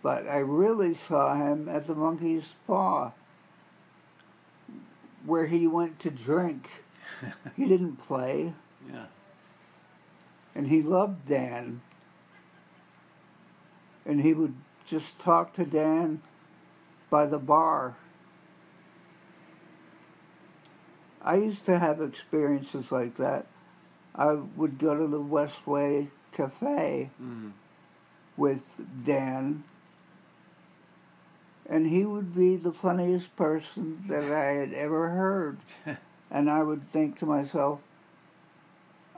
But 0.02 0.28
I 0.28 0.38
really 0.38 0.94
saw 0.94 1.34
him 1.34 1.68
at 1.68 1.86
the 1.86 1.94
Monkey's 1.94 2.54
Paw, 2.66 3.12
where 5.24 5.46
he 5.46 5.66
went 5.66 5.98
to 6.00 6.10
drink. 6.10 6.70
he 7.56 7.66
didn't 7.66 7.96
play, 7.96 8.52
Yeah, 8.88 9.06
and 10.54 10.68
he 10.68 10.82
loved 10.82 11.26
Dan. 11.26 11.80
And 14.04 14.20
he 14.20 14.32
would 14.32 14.54
just 14.84 15.20
talk 15.20 15.52
to 15.54 15.64
Dan 15.64 16.22
by 17.10 17.26
the 17.26 17.38
bar. 17.38 17.96
I 21.22 21.36
used 21.36 21.66
to 21.66 21.78
have 21.78 22.00
experiences 22.00 22.92
like 22.92 23.16
that. 23.16 23.46
I 24.14 24.34
would 24.34 24.78
go 24.78 24.96
to 24.96 25.06
the 25.06 25.20
Westway 25.20 26.10
Cafe 26.32 27.10
mm 27.20 27.52
with 28.36 28.82
Dan, 29.06 29.64
and 31.68 31.86
he 31.86 32.04
would 32.04 32.34
be 32.34 32.56
the 32.56 32.72
funniest 32.72 33.34
person 33.34 33.98
that 34.08 34.24
I 34.24 34.44
had 34.52 34.74
ever 34.74 35.08
heard. 35.08 35.58
and 36.30 36.50
I 36.50 36.62
would 36.62 36.82
think 36.82 37.18
to 37.18 37.26
myself, 37.26 37.80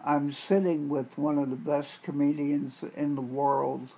I'm 0.04 0.32
sitting 0.32 0.88
with 0.88 1.18
one 1.18 1.38
of 1.38 1.50
the 1.50 1.56
best 1.56 2.02
comedians 2.02 2.84
in 2.96 3.16
the 3.16 3.20
world, 3.20 3.88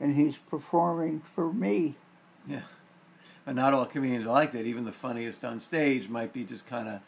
and 0.00 0.14
he's 0.14 0.36
performing 0.36 1.20
for 1.20 1.52
me. 1.52 1.94
Yeah. 2.46 2.62
But 3.44 3.54
not 3.54 3.74
all 3.74 3.86
comedians 3.86 4.26
are 4.26 4.32
like 4.32 4.52
that. 4.52 4.66
Even 4.66 4.84
the 4.84 4.92
funniest 4.92 5.44
on 5.44 5.60
stage 5.60 6.08
might 6.08 6.32
be 6.32 6.44
just 6.44 6.66
kind 6.66 6.88
of 6.88 7.00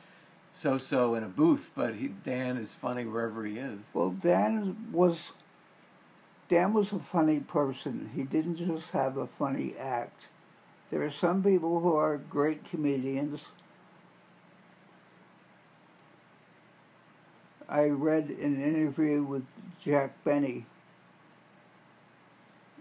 so-so 0.53 1.15
in 1.15 1.23
a 1.23 1.29
booth, 1.29 1.71
but 1.75 1.95
he, 1.95 2.09
Dan 2.09 2.57
is 2.57 2.73
funny 2.73 3.05
wherever 3.05 3.45
he 3.45 3.59
is. 3.59 3.79
Well, 3.93 4.11
Dan 4.11 4.89
was 4.93 5.33
Dan 6.49 6.73
was 6.73 6.93
a 6.93 6.99
funny 6.99 7.41
person. 7.41 8.11
He 8.15 8.23
didn't 8.23 8.57
just 8.57 8.91
have 8.93 9.19
a 9.19 9.27
funny 9.27 9.75
act. 9.79 10.29
There 10.91 11.03
are 11.03 11.11
some 11.11 11.43
people 11.43 11.81
who 11.81 11.95
are 11.95 12.17
great 12.17 12.65
comedians. 12.65 13.45
I 17.69 17.89
read 17.89 18.31
an 18.31 18.63
interview 18.63 19.23
with 19.23 19.45
Jack 19.79 20.25
Benny, 20.25 20.65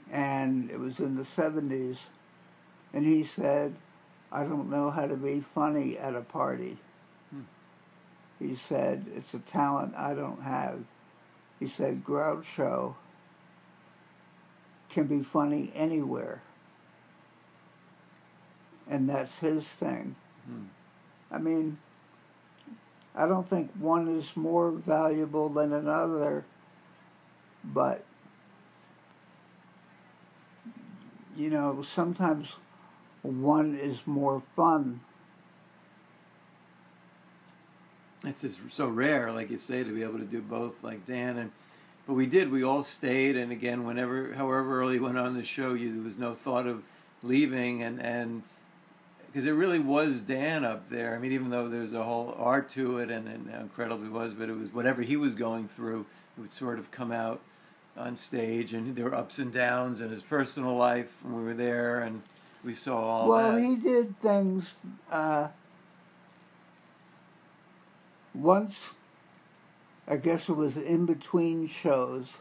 and 0.10 0.72
it 0.72 0.80
was 0.80 1.00
in 1.00 1.18
the 1.18 1.24
70s, 1.24 1.98
and 2.94 3.06
he 3.06 3.24
said, 3.24 3.76
I 4.32 4.44
don't 4.44 4.70
know 4.70 4.92
how 4.92 5.08
to 5.08 5.16
be 5.16 5.42
funny 5.42 5.98
at 5.98 6.16
a 6.16 6.22
party. 6.22 6.78
He 8.40 8.54
said, 8.56 9.06
it's 9.16 9.34
a 9.34 9.40
talent 9.40 9.96
I 9.96 10.14
don't 10.14 10.44
have. 10.44 10.84
He 11.60 11.68
said, 11.68 12.04
Groucho 12.04 12.96
can 14.90 15.08
be 15.08 15.24
funny 15.24 15.72
anywhere. 15.74 16.44
And 18.88 19.10
that's 19.10 19.40
his 19.40 19.66
thing. 19.66 20.16
Hmm. 20.46 20.66
I 21.32 21.40
mean, 21.40 21.80
I 23.16 23.28
don't 23.28 23.48
think 23.48 23.72
one 23.80 24.08
is 24.08 24.38
more 24.38 24.70
valuable 24.70 25.50
than 25.50 25.74
another, 25.74 26.46
but, 27.64 28.06
you 31.36 31.50
know, 31.50 31.82
sometimes 31.82 32.56
one 33.22 33.76
is 33.76 34.00
more 34.06 34.42
fun. 34.56 35.02
It's 38.24 38.42
just 38.42 38.60
so 38.70 38.88
rare, 38.88 39.32
like 39.32 39.50
you 39.50 39.58
say, 39.58 39.84
to 39.84 39.94
be 39.94 40.04
able 40.04 40.20
to 40.20 40.26
do 40.26 40.42
both, 40.42 40.84
like 40.84 41.06
Dan 41.06 41.38
and. 41.38 41.52
But 42.08 42.14
we 42.14 42.26
did. 42.26 42.50
We 42.52 42.64
all 42.64 42.84
stayed, 42.84 43.36
and 43.36 43.52
again, 43.52 43.84
whenever, 43.84 44.34
however 44.34 44.80
early 44.80 44.98
went 44.98 45.18
on 45.18 45.34
the 45.34 45.44
show, 45.44 45.74
you, 45.74 45.94
there 45.94 46.02
was 46.02 46.18
no 46.18 46.34
thought 46.34 46.66
of 46.66 46.84
leaving, 47.22 47.84
and 47.84 48.02
and 48.02 48.44
because 49.28 49.46
it 49.46 49.52
really 49.52 49.80
was 49.80 50.22
Dan 50.22 50.64
up 50.64 50.90
there. 50.90 51.14
I 51.14 51.20
mean, 51.20 51.34
even 51.34 51.50
though 51.50 51.68
there's 51.68 51.94
a 51.94 52.04
whole 52.04 52.34
art 52.40 52.70
to 52.70 53.00
it, 53.00 53.12
and, 53.12 53.28
and 53.28 53.50
how 53.52 53.60
incredible 53.60 54.06
it 54.06 54.12
was, 54.12 54.34
but 54.34 54.50
it 54.50 54.58
was 54.58 54.74
whatever 54.74 55.02
he 55.02 55.18
was 55.18 55.36
going 55.36 55.68
through, 55.68 56.06
it 56.38 56.42
would 56.42 56.54
sort 56.54 56.80
of 56.80 56.92
come 56.92 57.12
out 57.12 57.42
on 57.98 58.16
stage, 58.16 58.74
and 58.74 58.96
there 58.96 59.06
were 59.06 59.16
ups 59.16 59.38
and 59.38 59.52
downs 59.52 60.02
in 60.02 60.10
his 60.10 60.22
personal 60.22 60.76
life 60.76 61.12
when 61.24 61.36
we 61.36 61.44
were 61.44 61.54
there, 61.54 62.00
and 62.00 62.22
we 62.64 62.74
saw 62.74 63.00
all 63.00 63.30
well, 63.30 63.54
that. 63.54 63.62
he 63.62 63.76
did 63.76 64.20
things. 64.20 64.76
Uh, 65.12 65.48
once, 68.34 68.92
I 70.08 70.18
guess 70.18 70.50
it 70.50 70.54
was 70.54 70.78
in 70.78 71.06
between 71.06 71.68
shows, 71.68 72.38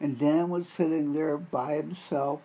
and 0.00 0.18
Dan 0.18 0.48
was 0.48 0.68
sitting 0.68 1.12
there 1.12 1.36
by 1.36 1.74
himself 1.74 2.40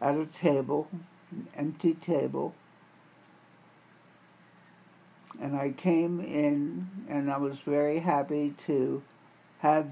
at 0.00 0.14
a 0.14 0.26
table, 0.26 0.88
an 1.30 1.48
empty 1.56 1.94
table. 1.94 2.54
And 5.40 5.56
I 5.56 5.72
came 5.72 6.20
in, 6.20 6.88
and 7.08 7.30
I 7.30 7.36
was 7.36 7.58
very 7.58 7.98
happy 8.00 8.54
to 8.66 9.02
have 9.58 9.90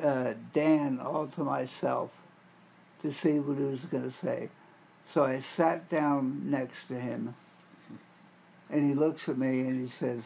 uh, 0.00 0.34
Dan 0.52 1.00
all 1.00 1.26
to 1.28 1.42
myself 1.42 2.10
to 3.02 3.12
see 3.12 3.38
what 3.38 3.58
he 3.58 3.64
was 3.64 3.80
going 3.82 4.04
to 4.04 4.10
say. 4.10 4.50
So 5.12 5.24
I 5.24 5.40
sat 5.40 5.88
down 5.88 6.50
next 6.50 6.86
to 6.88 7.00
him, 7.00 7.34
and 8.70 8.88
he 8.88 8.94
looks 8.94 9.28
at 9.28 9.36
me 9.36 9.60
and 9.60 9.80
he 9.80 9.88
says, 9.88 10.22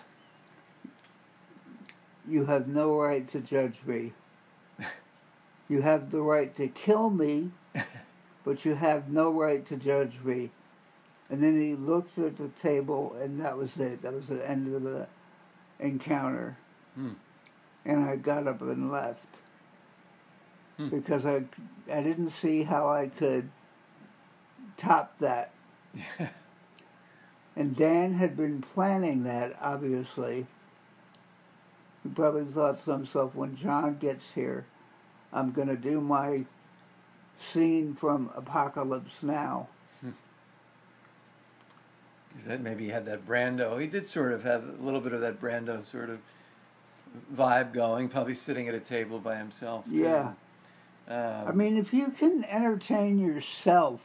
You 2.29 2.45
have 2.47 2.69
no 2.69 2.97
right 2.97 3.27
to 3.29 3.41
judge 3.41 3.81
me. 3.87 4.13
You 5.67 5.81
have 5.81 6.11
the 6.11 6.21
right 6.21 6.55
to 6.57 6.69
kill 6.69 7.09
me, 7.09 7.51
but 8.45 8.67
you 8.67 8.75
have 8.75 9.09
no 9.09 9.31
right 9.31 9.65
to 9.65 9.77
judge 9.79 10.21
me. 10.23 10.51
And 11.31 11.43
then 11.43 11.59
he 11.59 11.75
looked 11.75 12.19
at 12.19 12.37
the 12.37 12.49
table, 12.49 13.17
and 13.19 13.41
that 13.41 13.57
was 13.57 13.75
it. 13.79 14.03
That 14.03 14.13
was 14.13 14.29
the 14.29 14.47
end 14.49 14.75
of 14.75 14.83
the 14.83 15.07
encounter. 15.81 16.59
Hmm. 16.95 17.13
And 17.87 18.05
I 18.05 18.17
got 18.17 18.47
up 18.47 18.61
and 18.61 18.91
left. 18.91 19.41
Hmm. 20.77 20.89
Because 20.89 21.25
I, 21.25 21.45
I 21.93 22.03
didn't 22.03 22.31
see 22.31 22.65
how 22.65 22.89
I 22.89 23.09
could 23.09 23.49
top 24.77 25.19
that. 25.19 25.53
And 27.57 27.77
Dan 27.77 28.15
had 28.15 28.37
been 28.37 28.61
planning 28.61 29.23
that, 29.25 29.55
obviously. 29.61 30.47
He 32.03 32.09
probably 32.09 32.45
thought 32.45 32.83
to 32.85 32.91
himself, 32.91 33.35
when 33.35 33.55
John 33.55 33.97
gets 33.99 34.35
here, 34.35 34.67
I'm 35.33 35.53
going 35.53 35.69
to 35.69 35.77
do 35.77 36.01
my 36.01 36.47
scene 37.39 37.95
from 37.95 38.31
Apocalypse 38.35 39.23
Now. 39.23 39.69
Is 42.37 42.47
that 42.47 42.61
maybe 42.61 42.85
he 42.87 42.91
had 42.91 43.07
that 43.07 43.25
Brando? 43.25 43.81
He 43.81 43.87
did 43.87 44.05
sort 44.07 44.33
of 44.33 44.43
have 44.43 44.65
a 44.65 44.83
little 44.83 45.01
bit 45.01 45.13
of 45.13 45.21
that 45.21 45.41
Brando 45.41 45.85
sort 45.85 46.11
of 46.11 46.19
vibe 47.33 47.73
going. 47.73 48.09
Probably 48.09 48.35
sitting 48.35 48.69
at 48.69 48.75
a 48.75 48.81
table 48.81 49.21
by 49.21 49.37
himself. 49.37 49.85
too. 49.85 49.93
Yeah. 49.93 50.33
Um, 51.09 51.49
I 51.49 51.53
mean, 51.53 51.77
if 51.77 51.93
you 51.93 52.09
can 52.09 52.45
entertain 52.45 53.19
yourself 53.19 54.01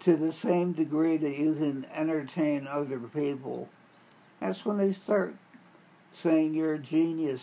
to 0.00 0.16
the 0.16 0.32
same 0.32 0.72
degree 0.72 1.16
that 1.16 1.36
you 1.36 1.54
can 1.54 1.86
entertain 1.92 2.68
other 2.68 2.98
people, 2.98 3.68
that's 4.40 4.64
when 4.64 4.78
they 4.78 4.92
start 4.92 5.34
saying 6.12 6.54
you're 6.54 6.74
a 6.74 6.78
genius. 6.78 7.42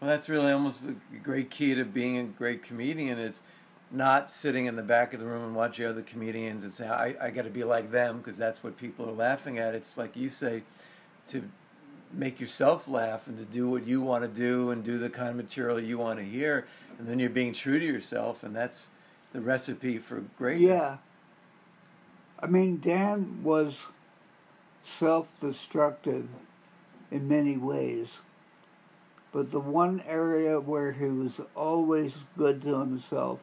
Well, 0.00 0.10
that's 0.10 0.28
really 0.28 0.52
almost 0.52 0.86
the 0.86 0.96
great 1.22 1.50
key 1.50 1.74
to 1.74 1.84
being 1.84 2.18
a 2.18 2.24
great 2.24 2.62
comedian. 2.62 3.18
It's 3.18 3.42
not 3.90 4.30
sitting 4.30 4.66
in 4.66 4.76
the 4.76 4.82
back 4.82 5.14
of 5.14 5.20
the 5.20 5.26
room 5.26 5.44
and 5.44 5.54
watching 5.56 5.86
other 5.86 6.02
comedians 6.02 6.62
and 6.62 6.72
saying, 6.72 6.90
I, 6.90 7.16
I 7.20 7.30
got 7.30 7.42
to 7.42 7.50
be 7.50 7.64
like 7.64 7.90
them 7.90 8.18
because 8.18 8.36
that's 8.36 8.62
what 8.62 8.76
people 8.76 9.08
are 9.08 9.12
laughing 9.12 9.58
at. 9.58 9.74
It's 9.74 9.96
like 9.96 10.14
you 10.14 10.28
say, 10.28 10.62
to 11.28 11.42
make 12.12 12.40
yourself 12.40 12.88
laugh 12.88 13.26
and 13.26 13.38
to 13.38 13.44
do 13.44 13.68
what 13.68 13.86
you 13.86 14.00
want 14.00 14.22
to 14.24 14.28
do 14.28 14.70
and 14.70 14.82
do 14.84 14.98
the 14.98 15.10
kind 15.10 15.28
of 15.28 15.36
material 15.36 15.80
you 15.80 15.98
want 15.98 16.18
to 16.18 16.24
hear. 16.24 16.66
And 16.98 17.06
then 17.06 17.18
you're 17.18 17.30
being 17.30 17.52
true 17.52 17.78
to 17.78 17.84
yourself, 17.84 18.42
and 18.42 18.56
that's 18.56 18.88
the 19.32 19.40
recipe 19.40 19.98
for 19.98 20.24
greatness. 20.36 20.68
Yeah. 20.68 20.96
I 22.40 22.46
mean, 22.46 22.78
Dan 22.80 23.42
was 23.42 23.86
self 24.84 25.40
destructive 25.40 26.28
in 27.10 27.28
many 27.28 27.56
ways. 27.56 28.18
But 29.32 29.50
the 29.50 29.60
one 29.60 30.02
area 30.06 30.58
where 30.58 30.92
he 30.92 31.06
was 31.06 31.40
always 31.54 32.24
good 32.36 32.62
to 32.62 32.80
himself 32.80 33.40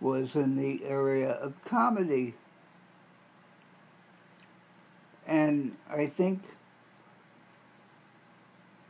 was 0.00 0.36
in 0.36 0.56
the 0.56 0.84
area 0.84 1.30
of 1.30 1.54
comedy. 1.64 2.34
And 5.26 5.76
I 5.88 6.06
think 6.06 6.42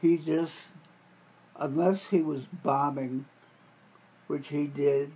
he 0.03 0.19
just, 0.19 0.57
unless 1.57 2.11
he 2.11 2.21
was 2.21 2.43
bombing, 2.65 3.25
which 4.27 4.49
he 4.49 4.67
did, 4.67 5.13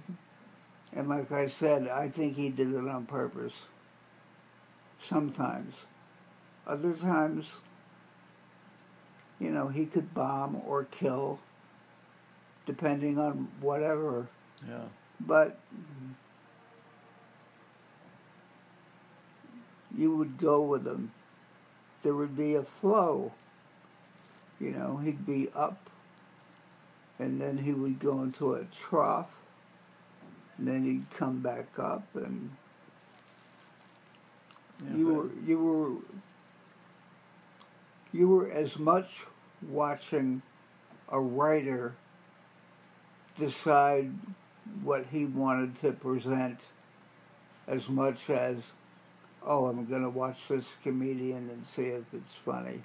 and 0.94 1.08
like 1.08 1.32
I 1.32 1.48
said, 1.48 1.88
I 1.88 2.08
think 2.08 2.36
he 2.36 2.48
did 2.50 2.72
it 2.72 2.88
on 2.88 3.04
purpose. 3.04 3.64
Sometimes. 4.98 5.74
Other 6.66 6.94
times, 6.94 7.56
you 9.40 9.50
know, 9.50 9.68
he 9.68 9.86
could 9.86 10.14
bomb 10.14 10.62
or 10.64 10.84
kill, 10.84 11.40
depending 12.64 13.18
on 13.18 13.48
whatever. 13.60 14.28
Yeah. 14.66 14.84
But 15.20 15.58
you 19.96 20.14
would 20.14 20.38
go 20.38 20.62
with 20.62 20.86
him. 20.86 21.12
There 22.02 22.14
would 22.14 22.36
be 22.36 22.54
a 22.54 22.62
flow. 22.62 23.32
You 24.60 24.70
know, 24.70 24.96
he'd 24.96 25.26
be 25.26 25.48
up, 25.54 25.90
and 27.18 27.40
then 27.40 27.58
he 27.58 27.72
would 27.72 27.98
go 27.98 28.22
into 28.22 28.54
a 28.54 28.64
trough, 28.64 29.30
and 30.58 30.66
then 30.66 30.84
he'd 30.84 31.06
come 31.16 31.40
back 31.40 31.66
up, 31.78 32.04
and 32.14 32.50
Yeah, 34.84 34.96
you 34.96 35.08
were 35.14 35.30
you 35.46 35.58
were 35.58 35.92
you 38.12 38.28
were 38.28 38.50
as 38.50 38.78
much 38.78 39.26
watching 39.68 40.42
a 41.10 41.20
writer 41.20 41.94
decide 43.38 44.10
what 44.82 45.06
he 45.12 45.26
wanted 45.26 45.74
to 45.80 45.92
present 45.92 46.60
as 47.66 47.88
much 47.88 48.28
as 48.30 48.72
oh 49.44 49.66
i'm 49.66 49.86
going 49.86 50.02
to 50.02 50.10
watch 50.10 50.48
this 50.48 50.76
comedian 50.82 51.48
and 51.50 51.64
see 51.66 51.84
if 51.84 52.04
it's 52.12 52.32
funny 52.32 52.82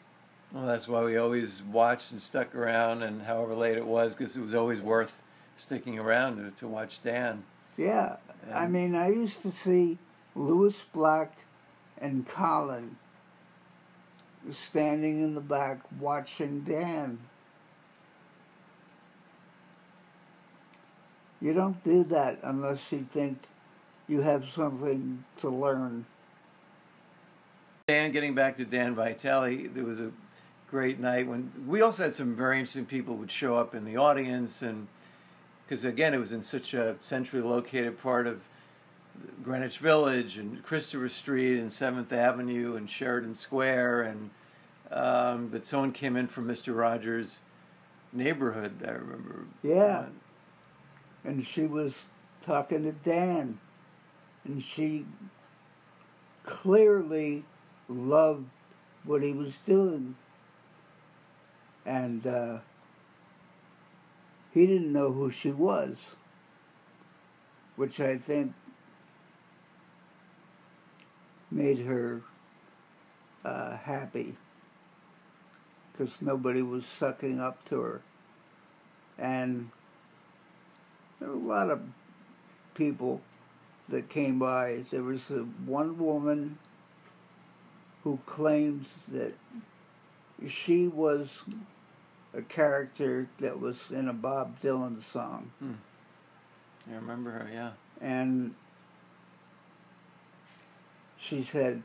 Well, 0.53 0.65
that's 0.65 0.87
why 0.87 1.03
we 1.03 1.17
always 1.17 1.61
watched 1.63 2.11
and 2.11 2.21
stuck 2.21 2.53
around, 2.55 3.03
and 3.03 3.21
however 3.21 3.55
late 3.55 3.77
it 3.77 3.85
was, 3.85 4.13
because 4.13 4.35
it 4.35 4.41
was 4.41 4.53
always 4.53 4.81
worth 4.81 5.21
sticking 5.55 5.97
around 5.99 6.37
to, 6.37 6.51
to 6.51 6.67
watch 6.67 7.03
Dan. 7.03 7.43
yeah 7.77 8.15
i 8.53 8.65
mean 8.67 8.95
i 8.95 9.07
used 9.09 9.41
to 9.43 9.51
see 9.51 9.97
lewis 10.33 10.81
black 10.91 11.37
and 11.99 12.25
colin 12.25 12.95
standing 14.51 15.21
in 15.21 15.35
the 15.35 15.41
back 15.41 15.79
watching 15.99 16.61
dan 16.61 17.19
You 21.41 21.53
don't 21.53 21.83
do 21.83 22.03
that 22.03 22.37
unless 22.43 22.91
you 22.91 23.05
think 23.09 23.39
you 24.07 24.21
have 24.21 24.47
something 24.49 25.23
to 25.39 25.49
learn. 25.49 26.05
Dan, 27.87 28.11
getting 28.11 28.35
back 28.35 28.57
to 28.57 28.65
Dan 28.65 28.93
Vitale, 28.93 29.67
there 29.67 29.83
was 29.83 29.99
a 29.99 30.11
great 30.71 30.99
night 30.99 31.27
when 31.27 31.51
we 31.67 31.81
also 31.81 32.03
had 32.03 32.15
some 32.15 32.33
very 32.33 32.57
interesting 32.57 32.85
people 32.85 33.15
would 33.17 33.29
show 33.29 33.55
up 33.55 33.75
in 33.75 33.83
the 33.83 33.97
audience, 33.97 34.61
and 34.61 34.87
because 35.67 35.83
again, 35.83 36.13
it 36.13 36.17
was 36.17 36.31
in 36.31 36.41
such 36.41 36.73
a 36.73 36.95
centrally 37.01 37.45
located 37.45 38.01
part 38.01 38.25
of 38.25 38.41
Greenwich 39.43 39.77
Village 39.77 40.37
and 40.37 40.63
Christopher 40.63 41.09
Street 41.09 41.59
and 41.59 41.71
Seventh 41.71 42.13
Avenue 42.13 42.75
and 42.77 42.89
Sheridan 42.89 43.35
Square, 43.35 44.03
and 44.03 44.29
um, 44.89 45.47
but 45.49 45.65
someone 45.65 45.91
came 45.91 46.15
in 46.15 46.27
from 46.27 46.47
Mister 46.47 46.73
Rogers' 46.73 47.39
neighborhood. 48.13 48.81
I 48.87 48.91
remember. 48.91 49.45
Yeah. 49.61 50.05
And 51.23 51.45
she 51.45 51.67
was 51.67 52.05
talking 52.41 52.83
to 52.83 52.93
Dan, 52.93 53.59
and 54.45 54.63
she 54.63 55.05
clearly 56.43 57.43
loved 57.87 58.47
what 59.03 59.21
he 59.21 59.33
was 59.33 59.59
doing. 59.65 60.15
And 61.85 62.25
uh, 62.27 62.57
he 64.53 64.67
didn't 64.67 64.91
know 64.91 65.11
who 65.11 65.31
she 65.31 65.51
was, 65.51 65.97
which 67.75 67.99
I 67.99 68.17
think 68.17 68.53
made 71.49 71.79
her 71.79 72.21
uh, 73.43 73.77
happy 73.77 74.35
because 75.91 76.21
nobody 76.21 76.61
was 76.61 76.85
sucking 76.85 77.39
up 77.39 77.63
to 77.69 77.81
her. 77.81 78.01
And 79.17 79.69
there 81.19 81.29
were 81.29 81.35
a 81.35 81.37
lot 81.37 81.69
of 81.69 81.81
people 82.73 83.21
that 83.89 84.09
came 84.09 84.39
by. 84.39 84.83
There 84.89 85.03
was 85.03 85.31
one 85.65 85.97
woman 85.99 86.57
who 88.03 88.19
claimed 88.25 88.87
that 89.09 89.33
she 90.47 90.87
was 90.87 91.43
a 92.33 92.41
character 92.41 93.27
that 93.39 93.59
was 93.59 93.91
in 93.91 94.07
a 94.07 94.13
Bob 94.13 94.59
Dylan 94.61 95.01
song. 95.03 95.51
Hmm. 95.59 95.73
I 96.89 96.95
remember 96.95 97.31
her. 97.31 97.49
Yeah. 97.51 97.71
And 97.99 98.55
she 101.17 101.43
said, 101.43 101.83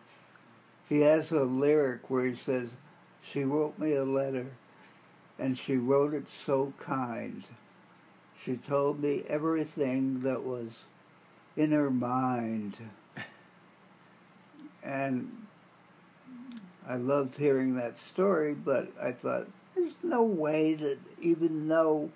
he 0.88 1.00
has 1.00 1.32
a 1.32 1.42
lyric 1.42 2.08
where 2.10 2.24
he 2.26 2.34
says, 2.34 2.70
She 3.22 3.44
wrote 3.44 3.78
me 3.78 3.94
a 3.94 4.04
letter, 4.04 4.52
and 5.38 5.58
she 5.58 5.76
wrote 5.76 6.14
it 6.14 6.28
so 6.28 6.72
kind. 6.78 7.42
She 8.38 8.56
told 8.56 9.00
me 9.00 9.24
everything 9.28 10.20
that 10.20 10.44
was 10.44 10.70
in 11.56 11.72
her 11.72 11.90
mind. 11.90 12.78
And 14.84 15.45
I 16.88 16.96
loved 16.96 17.36
hearing 17.36 17.74
that 17.76 17.98
story, 17.98 18.54
but 18.54 18.92
I 19.00 19.12
thought, 19.12 19.48
there's 19.74 19.96
no 20.02 20.22
way 20.22 20.76
to 20.76 20.98
even 21.20 21.66
know 21.66 22.10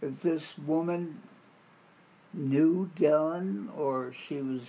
if 0.00 0.22
this 0.22 0.56
woman 0.58 1.20
knew 2.32 2.90
Dylan 2.96 3.76
or 3.76 4.12
she 4.12 4.40
was 4.40 4.60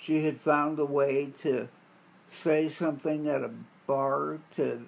she 0.00 0.24
had 0.24 0.40
found 0.40 0.78
a 0.78 0.84
way 0.84 1.32
to 1.40 1.68
say 2.30 2.68
something 2.68 3.28
at 3.28 3.42
a 3.42 3.50
bar 3.86 4.38
to 4.56 4.86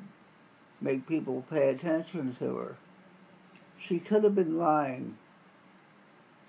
make 0.81 1.07
people 1.07 1.45
pay 1.51 1.69
attention 1.69 2.35
to 2.37 2.57
her. 2.57 2.77
She 3.79 3.99
could 3.99 4.25
have 4.25 4.35
been 4.35 4.57
lying. 4.57 5.19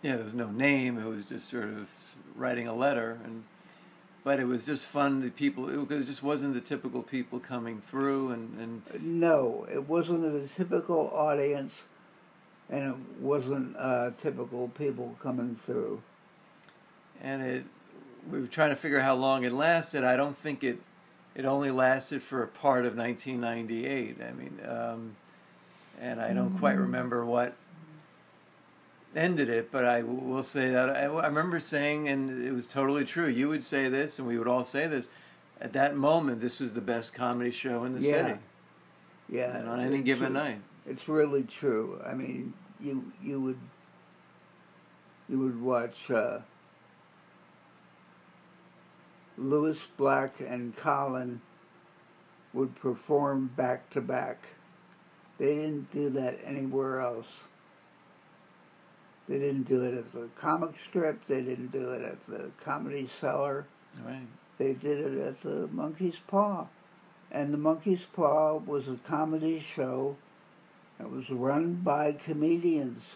Yeah, 0.02 0.16
there 0.16 0.26
was 0.26 0.34
no 0.34 0.50
name. 0.50 0.98
It 0.98 1.08
was 1.08 1.26
just 1.26 1.50
sort 1.50 1.66
of 1.66 1.90
writing 2.36 2.68
a 2.68 2.74
letter, 2.74 3.20
and 3.24 3.44
but 4.24 4.40
it 4.40 4.46
was 4.46 4.66
just 4.66 4.86
fun. 4.86 5.22
The 5.22 5.30
people, 5.30 5.70
it, 5.70 5.92
it 5.92 6.06
just 6.06 6.24
wasn't 6.24 6.54
the 6.54 6.62
typical 6.62 7.04
people 7.04 7.40
coming 7.40 7.82
through, 7.82 8.32
and, 8.32 8.58
and 8.60 9.04
No, 9.04 9.68
it 9.72 9.88
wasn't 9.88 10.24
a 10.26 10.48
typical 10.48 11.10
audience, 11.14 11.84
and 12.70 12.92
it 12.92 13.22
wasn't 13.22 13.76
uh, 13.78 14.12
typical 14.18 14.70
people 14.70 15.16
coming 15.22 15.56
through. 15.56 16.02
and 17.22 17.42
it 17.42 17.66
we 18.32 18.40
were 18.40 18.48
trying 18.48 18.70
to 18.70 18.76
figure 18.78 19.00
out 19.00 19.04
how 19.04 19.16
long 19.16 19.44
it 19.44 19.52
lasted. 19.52 20.04
I 20.06 20.16
don't 20.16 20.36
think 20.38 20.64
it 20.64 20.80
it 21.36 21.46
only 21.46 21.72
lasted 21.72 22.22
for 22.24 22.44
a 22.44 22.48
part 22.48 22.86
of 22.86 22.96
1998. 22.96 24.18
I 24.22 24.32
mean, 24.34 24.60
um, 24.66 25.16
and 26.00 26.22
I 26.22 26.34
don't 26.34 26.58
quite 26.60 26.78
remember 26.78 27.26
what 27.26 27.56
ended 29.16 29.50
it, 29.50 29.72
but 29.72 29.86
I 29.86 30.02
will 30.04 30.44
say 30.44 30.70
that 30.72 30.90
I, 30.96 31.04
I 31.06 31.28
remember 31.28 31.60
saying, 31.60 32.08
and 32.10 32.44
it 32.44 32.52
was 32.54 32.68
totally 32.68 33.06
true. 33.06 33.28
You 33.28 33.50
would 33.50 33.64
say 33.64 33.90
this, 33.90 34.20
and 34.20 34.28
we 34.28 34.38
would 34.38 34.48
all 34.48 34.64
say 34.66 34.88
this. 34.88 35.10
At 35.62 35.74
that 35.74 35.96
moment, 35.96 36.42
this 36.42 36.60
was 36.60 36.74
the 36.74 36.82
best 36.82 37.14
comedy 37.14 37.52
show 37.52 37.84
in 37.86 37.94
the 37.94 38.02
Yeah. 38.02 38.28
city, 38.28 38.40
Yeah, 39.30 39.58
and 39.58 39.70
on 39.70 39.80
any 39.80 40.02
given 40.02 40.28
true. 40.28 40.34
night. 40.34 40.62
It's 40.86 41.08
really 41.08 41.44
true. 41.44 42.02
I 42.06 42.14
mean, 42.14 42.54
you 42.80 43.12
you 43.22 43.40
would 43.40 43.60
you 45.30 45.40
would 45.40 45.62
watch 45.62 46.12
uh, 46.12 46.40
Lewis 49.38 49.88
Black 49.98 50.40
and 50.40 50.76
Colin 50.76 51.42
would 52.54 52.76
perform 52.76 53.52
back 53.56 53.90
to 53.92 54.02
back. 54.02 54.48
They 55.38 55.56
didn't 55.56 55.92
do 55.92 56.10
that 56.10 56.40
anywhere 56.46 57.00
else. 57.00 57.46
They 59.34 59.40
didn't 59.40 59.64
do 59.64 59.82
it 59.82 59.96
at 59.96 60.12
the 60.12 60.30
comic 60.40 60.76
strip. 60.80 61.26
They 61.26 61.42
didn't 61.42 61.72
do 61.72 61.90
it 61.90 62.04
at 62.04 62.24
the 62.28 62.52
comedy 62.64 63.08
cellar. 63.08 63.66
Right. 64.06 64.28
They 64.60 64.74
did 64.74 65.00
it 65.00 65.20
at 65.20 65.42
the 65.42 65.68
Monkey's 65.72 66.18
Paw. 66.28 66.68
And 67.32 67.52
the 67.52 67.58
Monkey's 67.58 68.06
Paw 68.06 68.58
was 68.58 68.88
a 68.88 68.98
comedy 69.08 69.60
show 69.60 70.18
that 71.00 71.10
was 71.10 71.32
run 71.32 71.82
by 71.84 72.12
comedians. 72.12 73.16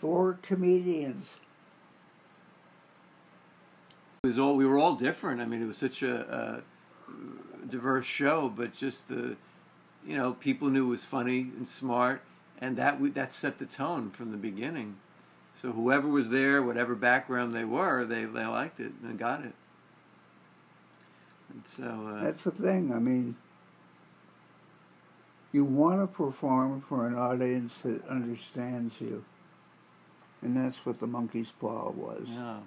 Four 0.00 0.40
comedians. 0.42 1.36
It 4.24 4.26
was 4.26 4.40
all 4.40 4.56
we 4.56 4.66
were 4.66 4.78
all 4.78 4.96
different. 4.96 5.40
I 5.40 5.44
mean, 5.44 5.62
it 5.62 5.66
was 5.66 5.76
such 5.76 6.02
a, 6.02 6.64
a 7.08 7.66
diverse 7.68 8.06
show, 8.06 8.48
but 8.48 8.74
just 8.74 9.06
the, 9.06 9.36
you 10.04 10.16
know, 10.16 10.32
people 10.32 10.68
knew 10.68 10.86
it 10.86 10.90
was 10.90 11.04
funny 11.04 11.42
and 11.56 11.68
smart, 11.68 12.22
and 12.60 12.76
that 12.76 13.14
that 13.14 13.32
set 13.32 13.58
the 13.58 13.66
tone 13.66 14.10
from 14.10 14.30
the 14.30 14.36
beginning. 14.36 14.96
So 15.54 15.72
whoever 15.72 16.08
was 16.08 16.30
there, 16.30 16.62
whatever 16.62 16.94
background 16.94 17.52
they 17.52 17.64
were, 17.64 18.04
they 18.04 18.24
they 18.24 18.46
liked 18.46 18.80
it 18.80 18.92
and 19.02 19.18
got 19.18 19.44
it. 19.44 19.54
And 21.52 21.66
so 21.66 22.14
uh, 22.16 22.22
That's 22.22 22.44
the 22.44 22.52
thing. 22.52 22.92
I 22.92 22.98
mean, 22.98 23.36
you 25.52 25.64
want 25.64 26.00
to 26.00 26.06
perform 26.06 26.82
for 26.88 27.06
an 27.06 27.16
audience 27.16 27.78
that 27.82 28.06
understands 28.06 29.00
you. 29.00 29.24
And 30.42 30.56
that's 30.56 30.86
what 30.86 31.00
the 31.00 31.06
Monkey's 31.06 31.50
Paw 31.60 31.90
was. 31.90 32.26
yeah. 32.28 32.60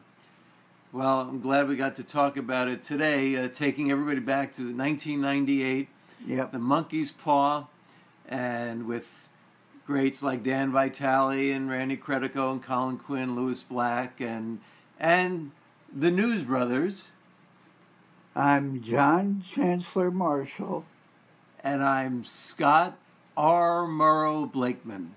Well, 0.92 1.22
I'm 1.22 1.42
glad 1.42 1.68
we 1.68 1.76
got 1.76 1.96
to 1.96 2.04
talk 2.04 2.38
about 2.38 2.68
it 2.68 2.84
today, 2.84 3.36
uh, 3.36 3.48
taking 3.48 3.90
everybody 3.90 4.20
back 4.20 4.52
to 4.54 4.62
the 4.62 4.76
1998. 4.76 5.88
Yep. 6.28 6.52
the 6.52 6.60
monkey's 6.60 7.12
paw, 7.12 7.66
and 8.30 8.86
with 8.86 9.23
greats 9.94 10.24
like 10.24 10.42
Dan 10.42 10.72
Vitale 10.72 11.52
and 11.52 11.70
Randy 11.70 11.96
Credico 11.96 12.52
and 12.52 12.64
Colin 12.64 12.98
Quinn, 12.98 13.36
Lewis 13.36 13.62
Black, 13.62 14.20
and 14.20 14.60
and 15.00 15.52
the 15.96 16.10
News 16.10 16.42
Brothers, 16.42 17.10
I'm 18.36 18.82
John 18.82 19.44
Chancellor 19.46 20.10
Marshall. 20.10 20.86
and 21.64 21.84
I'm 21.84 22.24
Scott 22.24 22.98
R. 23.38 23.84
Murrow 23.84 24.52
Blakeman. 24.52 25.14